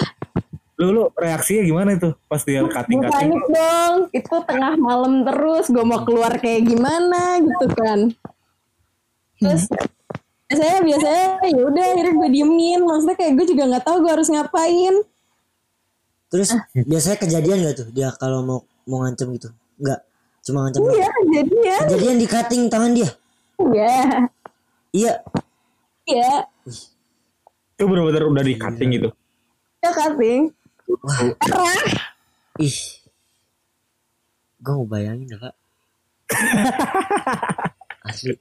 Lu 0.77 0.93
lu 0.93 1.03
reaksinya 1.17 1.65
gimana 1.65 1.89
tuh 1.97 2.13
pas 2.29 2.39
dia 2.39 2.61
Gue 2.61 2.69
cutting-cutting? 2.69 3.29
panik 3.33 3.43
dong. 3.49 3.95
Itu 4.13 4.35
tengah 4.45 4.77
malam 4.77 5.25
terus. 5.25 5.73
Gue 5.73 5.81
mau 5.81 6.05
keluar 6.05 6.37
kayak 6.37 6.69
gimana 6.69 7.41
gitu 7.41 7.65
kan. 7.73 8.13
Terus 9.37 9.63
biasanya 10.47 10.79
biasanya 10.81 11.25
ya 11.45 11.61
udah 11.63 11.83
akhirnya 11.93 12.13
gue 12.13 12.29
diemin. 12.31 12.79
Maksudnya 12.81 13.15
kayak 13.15 13.33
gue 13.35 13.45
juga 13.47 13.63
nggak 13.67 13.83
tahu 13.85 13.97
gue 14.01 14.11
harus 14.11 14.29
ngapain. 14.29 14.95
terus 16.27 16.51
biasanya 16.75 17.17
kejadian 17.17 17.57
gak 17.63 17.75
tuh 17.79 17.87
dia 17.87 18.11
kalau 18.11 18.43
mau 18.43 18.59
mau 18.83 18.99
ngancem 18.99 19.31
gitu 19.31 19.47
enggak 19.79 20.03
cuma 20.43 20.67
ngancem. 20.67 20.83
Iya 20.83 21.07
jadinya. 21.23 21.75
kejadian 21.87 22.15
di 22.19 22.27
cutting 22.27 22.61
tangan 22.67 22.91
dia 22.91 23.09
Iya. 23.57 23.95
iya 24.91 25.13
Iya. 26.03 26.31
Itu 27.73 27.83
bener-bener 27.83 28.27
udah 28.27 28.43
di 28.43 28.59
cutting 28.59 28.89
gitu. 28.91 29.07
Ya 29.79 29.91
cutting. 29.95 30.51
wah 30.99 31.79
ih 32.59 32.75
gue 34.59 34.73
mau 34.73 34.83
bayangin 34.83 35.31
ya 35.31 35.37
pak 35.39 35.53
asli 38.09 38.35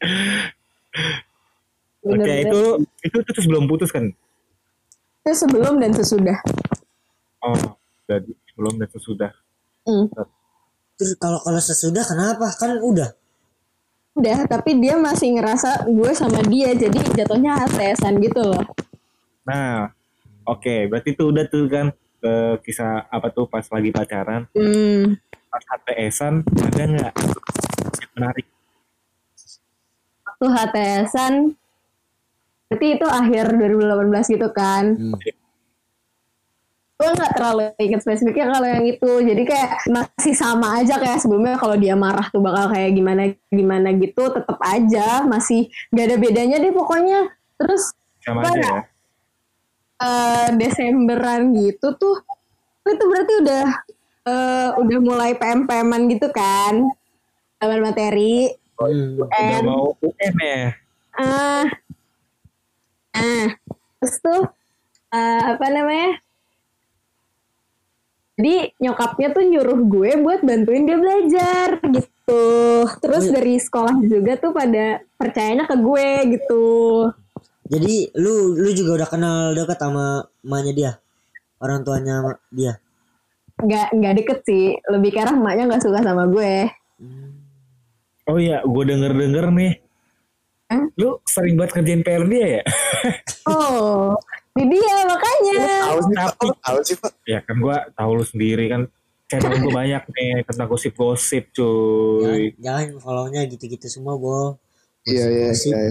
Oke, 2.07 2.33
itu 2.47 2.61
itu 3.03 3.17
tuh 3.23 3.33
terus 3.35 3.47
belum 3.51 3.67
putus 3.67 3.91
kan? 3.91 4.11
Itu 5.27 5.33
sebelum 5.35 5.83
dan 5.83 5.91
sesudah. 5.91 6.39
Oh, 7.43 7.77
jadi 8.07 8.31
belum 8.57 8.79
dan 8.81 8.89
sesudah. 8.91 9.33
Hmm. 9.87 10.11
terus 10.97 11.15
kalau 11.21 11.39
kalau 11.45 11.63
sesudah 11.63 12.03
kenapa 12.03 12.51
kan 12.59 12.81
udah 12.83 13.15
Udah, 14.17 14.49
tapi 14.49 14.81
dia 14.81 14.97
masih 14.97 15.37
ngerasa 15.37 15.85
gue 15.85 16.11
sama 16.17 16.41
dia 16.49 16.73
jadi 16.73 17.05
jatuhnya 17.13 17.53
HTSan 17.69 18.17
gitu 18.25 18.41
loh. 18.41 18.65
Nah, 19.45 19.93
oke, 20.49 20.89
berarti 20.89 21.13
itu 21.13 21.29
udah 21.29 21.45
tuh 21.53 21.69
kan 21.69 21.93
ke 22.17 22.33
kisah 22.65 23.05
apa 23.13 23.29
tuh 23.29 23.45
pas 23.45 23.61
lagi 23.69 23.93
pacaran, 23.93 24.49
Hmm. 24.57 25.21
pas 25.53 25.61
HTS-an 25.61 26.41
ada 26.65 26.83
nggak 26.89 27.13
menarik? 28.17 28.47
Waktu 30.37 30.53
HTSan 30.53 31.35
berarti 32.69 32.87
itu 32.99 33.07
akhir 33.09 33.57
2018 33.57 34.35
gitu 34.37 34.49
kan. 34.53 34.85
Hmm. 34.93 35.17
Gue 36.97 37.09
nggak 37.13 37.33
terlalu 37.37 37.73
inget 37.81 38.01
spesifiknya 38.05 38.53
kalau 38.53 38.69
yang 38.69 38.85
itu. 38.85 39.11
Jadi 39.25 39.43
kayak 39.49 39.71
masih 39.89 40.37
sama 40.37 40.77
aja 40.81 41.01
kayak 41.01 41.25
sebelumnya 41.25 41.57
kalau 41.57 41.77
dia 41.81 41.97
marah 41.97 42.29
tuh 42.29 42.45
bakal 42.45 42.69
kayak 42.69 42.93
gimana 42.93 43.33
gimana 43.49 43.97
gitu 43.97 44.29
tetap 44.29 44.61
aja 44.61 45.25
masih 45.25 45.73
gak 45.93 46.05
ada 46.13 46.17
bedanya 46.21 46.57
deh 46.61 46.73
pokoknya. 46.73 47.33
Terus 47.57 47.97
Sama 48.21 48.45
aja 48.45 48.61
ya? 48.61 48.81
eh 49.97 50.49
Desemberan 50.61 51.57
gitu 51.57 51.97
tuh 51.97 52.21
itu 52.85 53.05
berarti 53.09 53.33
udah 53.41 53.65
eh, 54.29 54.71
udah 54.77 54.99
mulai 55.01 55.33
PM-PM-an 55.33 56.13
gitu 56.13 56.29
kan 56.29 56.85
Taman 57.57 57.81
materi 57.81 58.53
Hmm. 58.77 59.17
Udah 59.19 59.61
mau 59.63 59.97
UN 59.99 60.35
ya. 60.37 60.63
ah 61.17 61.65
ah 63.13 63.49
terus 63.97 64.21
tuh 64.21 64.43
eh, 65.11 65.43
apa 65.49 65.67
namanya 65.73 66.21
jadi 68.37 68.77
nyokapnya 68.77 69.29
tuh 69.33 69.45
nyuruh 69.49 69.81
gue 69.89 70.11
buat 70.21 70.41
bantuin 70.45 70.85
dia 70.85 71.01
belajar 71.01 71.81
gitu 71.81 72.43
terus 73.01 73.25
Oh, 73.25 73.29
iya. 73.29 73.35
dari 73.41 73.55
sekolah 73.57 73.97
juga 74.05 74.37
tuh 74.37 74.53
pada 74.53 75.01
percayanya 75.17 75.65
ke 75.65 75.77
gue 75.79 76.09
gitu 76.37 76.67
Jadi 77.67 78.13
lu 78.15 78.55
lu 78.55 78.71
juga 78.71 79.03
udah 79.03 79.09
kenal 79.09 79.39
dekat 79.51 79.75
sama 79.75 80.23
emaknya 80.39 80.73
dia. 80.73 80.93
Orang 81.59 81.83
tuanya 81.83 82.37
dia. 82.49 82.79
nggak 83.57 83.89
nggak 83.91 84.15
deket 84.21 84.39
sih 84.45 84.77
lebih 84.87 85.17
karena 85.17 85.33
emaknya 85.35 85.65
nggak 85.67 85.83
suka 85.83 86.05
sama 86.05 86.29
gue 86.29 86.69
Oh 88.27 88.37
iya, 88.37 88.59
gue 88.61 88.85
denger-denger 88.85 89.47
nih. 89.53 89.73
Hah? 90.67 90.83
Lu 90.97 91.23
sering 91.25 91.55
banget 91.55 91.73
kerjain 91.75 92.03
PR 92.03 92.25
dia 92.25 92.47
ya? 92.59 92.63
oh 93.49 94.19
ini 94.57 94.75
dia 94.75 95.05
makanya 95.05 95.63
Tahu 95.85 96.01
sih 96.01 96.15
Pak, 96.17 96.27
Tapi- 96.33 96.59
tahu 96.61 96.79
sih 96.83 96.97
Pak. 96.97 97.13
ya 97.23 97.39
kan 97.41 97.57
gue 97.57 97.77
tahu 97.93 98.11
lu 98.13 98.25
sendiri 98.25 98.65
kan 98.67 98.83
channel 99.27 99.53
gue 99.61 99.71
banyak 99.71 100.03
nih 100.09 100.43
tentang 100.43 100.67
gosip-gosip 100.67 101.53
cuy. 101.53 102.51
Jangan, 102.57 102.83
jangan 102.89 102.99
follow-nya 102.99 103.47
gitu-gitu 103.47 103.87
semua, 103.87 104.15
Bol. 104.15 104.59
Iya 105.03 105.25
iya 105.29 105.49
Gosip. 105.51 105.71
iya. 105.71 105.91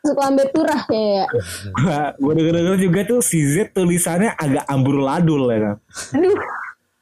suka 0.00 0.22
ambil 0.26 0.48
turah 0.48 0.80
ya 0.86 1.24
Gua, 1.70 2.00
gue 2.14 2.32
denger-denger 2.34 2.76
juga 2.78 3.00
tuh 3.06 3.20
si 3.20 3.40
Z 3.42 3.68
tulisannya 3.70 4.32
agak 4.34 4.64
amburadul 4.66 5.44
ya 5.46 5.58
kan. 5.62 5.76
aduh 6.10 6.36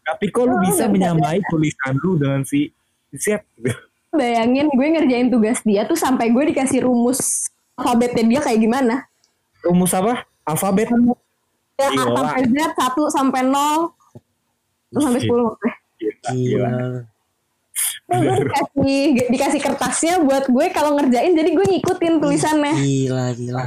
Tapi 0.05 0.25
kok 0.29 0.45
lu 0.45 0.51
Oh, 0.53 0.61
bisa 0.61 0.87
menyamai 0.87 1.39
tulisan 1.45 1.95
lu 1.97 2.15
dengan 2.15 2.43
si 2.43 2.71
Z? 3.13 3.43
Bayangin 4.11 4.69
gue 4.69 4.87
ngerjain 4.89 5.29
tugas 5.29 5.61
dia 5.63 5.85
tuh 5.85 5.95
sampai 5.95 6.31
gue 6.31 6.45
dikasih 6.49 6.83
rumus 6.83 7.49
alfabetnya 7.75 8.25
dia 8.27 8.41
kayak 8.43 8.61
gimana 8.61 8.95
Rumus 9.59 9.91
apa? 9.91 10.23
Alfabet? 10.47 10.87
ya, 11.77 11.91
A 11.91 11.93
Gila. 11.93 12.15
sampai 12.15 12.43
Z 12.47 12.57
satu 12.73 13.03
sampai 13.11 13.41
nol 13.43 13.91
terus 14.89 15.03
sampai 15.05 15.21
sepuluh 15.21 15.45
maksudnya. 15.45 15.75
Gila. 16.31 16.71
Terus 18.09 18.23
gue 18.23 18.37
dikasih 18.41 18.99
dikasih 19.29 19.61
kertasnya 19.61 20.15
buat 20.23 20.47
gue 20.47 20.67
kalau 20.71 20.95
ngerjain 20.95 21.35
jadi 21.35 21.51
gue 21.53 21.67
ngikutin 21.69 22.15
tulisannya 22.19 22.75
Gila, 22.79 23.25
gila. 23.35 23.65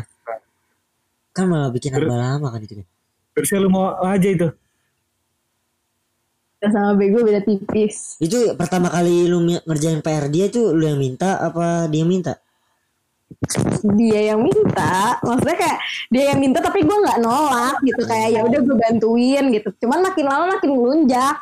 Kan 1.32 1.46
malah 1.48 1.70
bikin 1.70 1.92
Terus- 1.92 2.08
abal 2.08 2.18
lama 2.18 2.48
kan 2.50 2.60
itu 2.60 2.74
kan. 2.80 2.88
Terusnya 3.32 3.58
lu 3.60 3.70
mau 3.70 3.96
aja 4.02 4.28
itu? 4.28 4.48
Sama 6.62 6.94
bego 6.94 7.26
beda 7.26 7.42
tipis 7.42 8.16
Itu 8.18 8.54
pertama 8.54 8.88
kali 8.88 9.26
lu 9.26 9.42
ngerjain 9.66 10.00
PR 10.00 10.30
dia 10.30 10.46
itu 10.46 10.70
lu 10.70 10.86
yang 10.86 10.98
minta 10.98 11.42
apa 11.42 11.86
dia 11.88 12.06
minta? 12.06 12.38
dia 13.82 14.36
yang 14.36 14.44
minta 14.44 15.18
maksudnya 15.24 15.56
kayak 15.56 15.80
dia 16.08 16.24
yang 16.30 16.40
minta 16.40 16.60
tapi 16.60 16.84
gue 16.84 16.94
nggak 16.94 17.18
nolak 17.18 17.80
gitu 17.82 18.04
kayak 18.04 18.28
ya 18.30 18.44
udah 18.44 18.60
gue 18.60 18.76
bantuin 18.78 19.46
gitu 19.50 19.72
cuman 19.82 20.04
makin 20.04 20.26
lama 20.28 20.46
makin 20.54 20.70
melunjak 20.72 21.36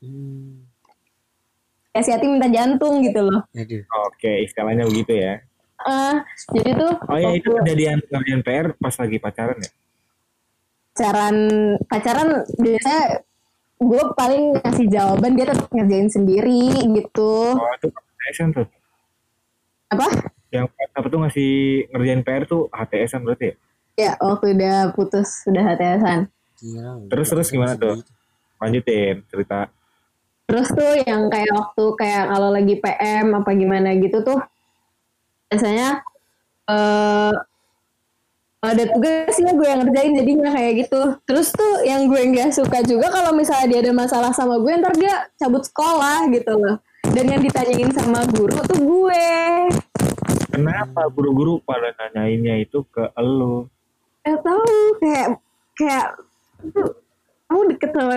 Hmm. 0.00 0.64
kayak 1.90 2.04
si 2.04 2.12
Ati 2.12 2.24
minta 2.24 2.46
jantung 2.46 3.00
gitu 3.00 3.20
loh 3.20 3.44
Aduh. 3.52 3.82
Oke, 4.06 4.44
istilahnya 4.44 4.84
begitu 4.84 5.12
ya. 5.12 5.44
Eh, 5.80 6.14
jadi 6.54 6.70
tuh 6.72 6.92
Oh 7.04 7.16
ya 7.16 7.32
itu 7.34 7.50
kejadian 7.50 7.98
ngerjain 8.02 8.40
PR 8.40 8.66
pas 8.76 8.94
lagi 8.94 9.16
pacaran 9.16 9.56
ya? 9.56 9.70
pacaran 10.90 11.36
pacaran 11.84 12.28
biasanya 12.56 13.04
gue 13.80 14.02
paling 14.12 14.54
ngasih 14.54 14.86
jawaban 14.86 15.32
dia 15.32 15.48
tetap 15.48 15.68
ngerjain 15.70 16.06
sendiri 16.06 16.68
gitu 16.92 17.56
Oh 17.56 17.72
itu 17.72 17.88
HTSan 17.88 18.52
tuh. 18.52 18.66
apa 19.88 20.06
Yang 20.50 20.66
apa 20.92 21.06
tuh 21.06 21.18
ngasih 21.18 21.50
ngerjain 21.88 22.20
PR 22.20 22.44
tuh 22.44 22.68
HTSan 22.68 23.20
berarti 23.22 23.44
ya? 23.46 23.54
ya 23.98 24.12
waktu 24.18 24.52
udah 24.52 24.92
putus 24.92 25.44
udah 25.44 25.64
hati-hatian 25.64 26.28
Gila. 26.54 27.08
Terus- 27.08 27.30
terus 27.30 27.48
gimana 27.48 27.72
tuh? 27.72 28.04
Lanjutin 28.56 29.24
cerita. 29.26 29.72
Terus 30.44 30.68
tuh 30.68 30.92
yang 31.00 31.26
kayak 31.26 31.48
waktu 31.50 31.84
kayak 31.96 32.24
kalau 32.28 32.48
lagi 32.50 32.74
PM 32.76 33.32
apa 33.32 33.50
gimana 33.50 33.96
gitu 33.96 34.20
tuh 34.20 34.36
biasanya 35.46 36.04
eh 36.66 37.32
ada 38.60 38.84
tugasnya 38.92 39.56
gue 39.56 39.66
yang 39.66 39.80
ngerjain 39.84 40.12
jadinya 40.20 40.50
kayak 40.52 40.72
gitu. 40.84 41.00
Terus 41.24 41.48
tuh 41.56 41.80
yang 41.88 42.12
gue 42.12 42.20
nggak 42.20 42.52
suka 42.52 42.84
juga 42.84 43.08
kalau 43.08 43.32
misalnya 43.32 43.66
dia 43.72 43.80
ada 43.88 43.92
masalah 43.96 44.30
sama 44.36 44.60
gue 44.60 44.72
ntar 44.76 44.92
dia 45.00 45.32
cabut 45.40 45.64
sekolah 45.64 46.28
gitu 46.28 46.52
loh. 46.60 46.76
Dan 47.08 47.32
yang 47.32 47.40
ditanyain 47.40 47.90
sama 47.96 48.28
guru 48.28 48.60
tuh 48.68 48.80
gue. 48.84 49.28
Kenapa 50.52 51.08
guru-guru 51.08 51.64
pada 51.64 51.96
nanyainnya 51.96 52.60
itu 52.60 52.84
ke 52.92 53.08
elu? 53.16 53.64
Gak 54.28 54.44
tahu 54.44 54.76
kayak 55.00 55.28
kayak 55.72 56.06
"Tuh, 56.60 56.92
kamu 57.48 57.62
deket 57.72 57.90
sama 57.96 58.16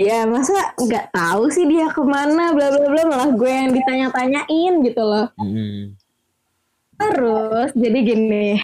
ya 0.00 0.24
masa 0.24 0.72
nggak 0.80 1.12
tahu 1.12 1.52
sih 1.52 1.68
dia 1.68 1.92
ke 1.92 2.00
mana 2.00 2.56
bla 2.56 2.72
bla 2.72 2.88
bla 2.88 3.02
malah 3.04 3.30
gue 3.36 3.52
yang 3.52 3.76
ditanya-tanyain 3.76 4.72
gitu 4.88 5.02
loh. 5.04 5.28
Mm. 5.36 6.00
Terus 6.96 7.70
jadi 7.76 7.98
gini, 8.00 8.56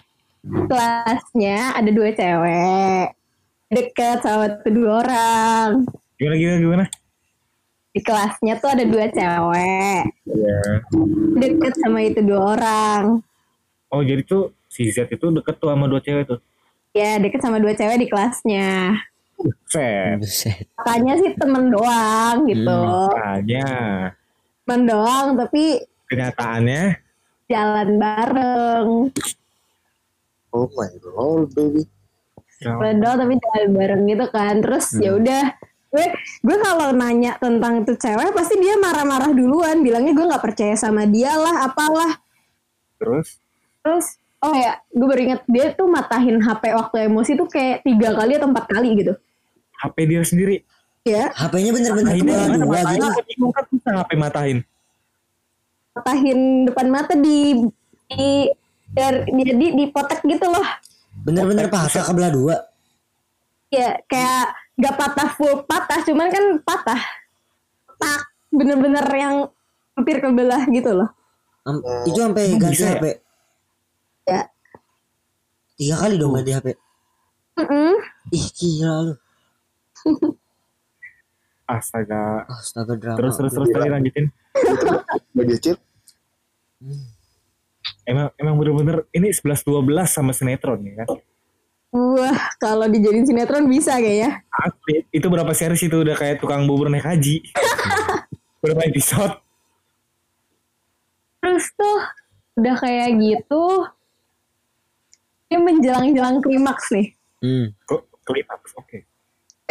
kelasnya 0.43 1.75
ada 1.75 1.89
dua 1.91 2.09
cewek 2.11 3.05
deket 3.69 4.17
sama 4.25 4.45
tuh 4.59 4.71
dua 4.73 4.91
orang. 5.05 5.69
Gimana 6.17 6.35
gimana 6.35 6.57
gimana? 6.57 6.85
Di 7.89 8.01
kelasnya 8.01 8.53
tuh 8.57 8.69
ada 8.73 8.83
dua 8.85 9.05
cewek 9.09 10.01
Ya. 10.25 10.61
deket 11.37 11.73
sama 11.77 11.99
itu 12.01 12.19
dua 12.21 12.57
orang. 12.57 13.21
Oh 13.89 14.01
jadi 14.01 14.21
tuh 14.23 14.53
si 14.69 14.89
Z 14.89 15.09
itu 15.09 15.25
deket 15.29 15.57
tuh 15.57 15.69
sama 15.69 15.85
dua 15.85 16.01
cewek 16.01 16.25
tuh. 16.25 16.39
Ya 16.93 17.17
deket 17.17 17.41
sama 17.41 17.61
dua 17.61 17.73
cewek 17.73 17.97
di 17.99 18.07
kelasnya. 18.09 18.97
Set. 19.69 20.19
Buset. 20.19 20.67
Katanya 20.75 21.13
sih 21.15 21.31
temen 21.37 21.71
doang 21.71 22.43
gitu. 22.49 22.79
Makanya 23.07 23.67
Temen 24.65 24.81
doang 24.85 25.27
tapi 25.33 25.81
kenyataannya 26.09 26.83
jalan 27.47 27.89
bareng. 27.97 28.87
Oh 30.49 30.67
my 30.73 30.91
god, 31.01 31.53
baby. 31.53 31.85
Temen 32.59 32.99
doang 32.99 33.17
tapi 33.23 33.35
jalan 33.39 33.69
bareng 33.71 34.03
gitu 34.09 34.25
kan. 34.33 34.55
Terus 34.59 34.85
ya 34.99 35.15
udah 35.15 35.43
gue 35.89 36.05
gue 36.45 36.57
kalau 36.61 36.93
nanya 36.93 37.33
tentang 37.41 37.81
itu 37.81 37.97
cewek 37.97 38.29
pasti 38.37 38.61
dia 38.61 38.77
marah-marah 38.77 39.33
duluan 39.33 39.81
bilangnya 39.81 40.13
gue 40.13 40.25
nggak 40.29 40.43
percaya 40.45 40.77
sama 40.77 41.09
dia 41.09 41.33
lah 41.33 41.65
apalah 41.65 42.21
terus 43.01 43.41
terus 43.81 44.21
oh 44.45 44.53
ya 44.53 44.77
gue 44.85 45.07
baru 45.09 45.21
inget 45.25 45.41
dia 45.49 45.73
tuh 45.73 45.89
matahin 45.89 46.37
HP 46.45 46.77
waktu 46.77 47.09
emosi 47.09 47.31
tuh 47.33 47.49
kayak 47.49 47.81
tiga 47.81 48.13
kali 48.13 48.37
atau 48.37 48.53
empat 48.53 48.65
kali 48.69 48.89
gitu 49.01 49.13
HP 49.79 49.97
dia 50.11 50.21
sendiri. 50.21 50.61
ya 51.07 51.31
HP-nya 51.31 51.71
bener-bener 51.71 52.11
dua 52.11 52.19
gimana? 52.19 52.55
dua 52.59 52.79
gitu. 53.23 54.15
matahin. 54.19 54.57
matahin 55.95 56.39
depan 56.69 56.87
mata 56.91 57.13
di 57.17 57.65
di 58.11 58.51
dari 58.89 59.25
di, 59.27 59.65
di 59.75 59.85
potek 59.87 60.21
gitu 60.23 60.45
loh 60.45 60.65
Bener-bener 61.19 61.67
patah 61.67 62.05
kebelah 62.05 62.31
dua. 62.31 62.55
ya 63.69 63.97
kayak 64.05 64.45
nggak 64.75 64.95
patah 64.95 65.29
full 65.31 65.61
patah 65.63 66.01
cuman 66.01 66.27
kan 66.27 66.43
patah 66.59 67.01
tak 67.95 68.21
bener-bener 68.49 69.05
yang 69.11 69.35
hampir 69.93 70.17
kebelah 70.17 70.63
gitu 70.65 70.89
loh 70.95 71.09
Am- 71.63 71.83
itu 72.01 72.17
sampai 72.17 72.55
ganti 72.55 72.71
bisa 72.71 72.85
ya? 72.87 72.93
HP. 72.95 73.05
ya 74.25 74.41
Tiga 75.75 75.95
kali 75.97 76.15
dong 76.15 76.33
ganti 76.33 76.51
HP. 76.51 76.67
Mm-mm. 77.55 77.93
Ih 78.31 78.47
gila 78.51 78.93
lu. 79.01 79.13
Astaga. 81.69 82.43
Astaga 82.47 82.93
drama. 82.95 83.15
Terus 83.15 83.33
terus 83.35 83.51
terus 83.53 83.69
tadi 83.69 83.87
lanjutin. 83.87 84.25
Bagi 85.31 85.55
Emang 88.03 88.27
emang 88.35 88.55
bener-bener 88.55 88.97
ini 89.11 89.29
11 89.29 89.61
12 89.61 89.85
sama 90.05 90.31
sinetron 90.31 90.81
ya 90.81 91.03
kan. 91.03 91.07
wah 91.89 92.37
kalau 92.57 92.85
dijadiin 92.85 93.25
sinetron 93.25 93.65
bisa 93.65 93.97
kayaknya 93.97 94.45
Asli. 94.49 95.05
Itu 95.09 95.27
berapa 95.27 95.49
series 95.51 95.81
itu 95.81 95.97
udah 95.99 96.13
kayak 96.13 96.37
tukang 96.37 96.65
bubur 96.65 96.89
naik 96.89 97.05
haji. 97.05 97.41
berapa 98.61 98.83
episode? 98.85 99.39
terus 101.39 101.71
tuh 101.71 101.99
udah 102.59 102.75
kayak 102.75 103.15
gitu 103.15 103.63
dia 105.47 105.55
menjelang-jelang 105.57 106.43
klimaks 106.43 106.91
nih 106.91 107.15
Hmm. 107.39 107.71
Klimaks? 108.27 108.75
Oke. 108.75 109.07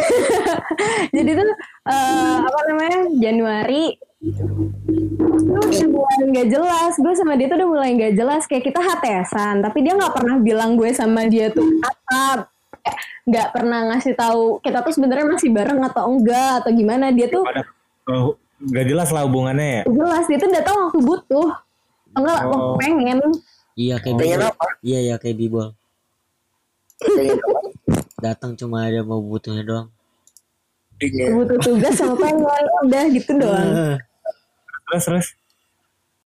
jadi 1.15 1.31
tuh 1.37 1.49
eh, 1.85 2.35
apa 2.41 2.59
namanya 2.65 2.99
Januari 3.13 3.93
itu 4.19 4.43
udah 4.43 5.87
mulai 5.87 6.17
nggak 6.27 6.47
jelas 6.51 6.93
gue 6.99 7.13
sama 7.15 7.39
dia 7.39 7.47
tuh 7.47 7.55
udah 7.55 7.69
mulai 7.71 7.89
nggak 7.95 8.13
jelas 8.19 8.43
kayak 8.45 8.67
kita 8.67 8.83
HTSan 8.83 9.63
tapi 9.63 9.79
dia 9.79 9.95
nggak 9.95 10.11
pernah 10.11 10.35
bilang 10.43 10.75
gue 10.75 10.91
sama 10.91 11.23
dia 11.25 11.47
tuh 11.49 11.63
apa 11.79 12.51
Kayak 12.79 12.99
nggak 13.27 13.47
pernah 13.51 13.79
ngasih 13.91 14.13
tahu 14.15 14.59
kita 14.59 14.79
tuh 14.79 14.91
sebenarnya 14.95 15.27
masih 15.27 15.51
bareng 15.51 15.79
atau 15.83 16.03
enggak 16.07 16.63
atau 16.63 16.71
gimana 16.71 17.11
dia 17.11 17.27
tuh 17.27 17.43
oh, 18.07 18.35
gak 18.71 18.85
jelas 18.87 19.11
lah 19.11 19.23
hubungannya 19.23 19.83
ya. 19.83 19.83
jelas 19.87 20.23
dia 20.27 20.39
tuh 20.39 20.51
datang 20.51 20.75
waktu 20.87 20.99
butuh 20.99 21.49
enggak 22.15 22.37
waktu 22.43 22.55
Oh. 22.55 22.75
pengen 22.75 23.19
Iya 23.79 23.95
kayak 24.03 24.15
pengen 24.19 24.39
bibol. 24.43 24.51
apa? 24.51 24.67
Iya 24.83 24.99
ya 24.99 25.15
kayak 25.15 25.37
bibol. 25.39 25.67
Datang 28.19 28.59
cuma 28.59 28.83
ada 28.83 29.07
mau 29.07 29.23
butuhnya 29.23 29.63
doang. 29.63 29.87
Pengen. 30.99 31.39
butuh 31.39 31.55
tugas 31.63 31.95
sama 31.95 32.19
pengen 32.19 32.43
udah 32.83 33.03
gitu 33.07 33.31
doang 33.39 33.69
Eh, 33.71 33.95
Terus 34.89 35.05
terus 35.05 35.27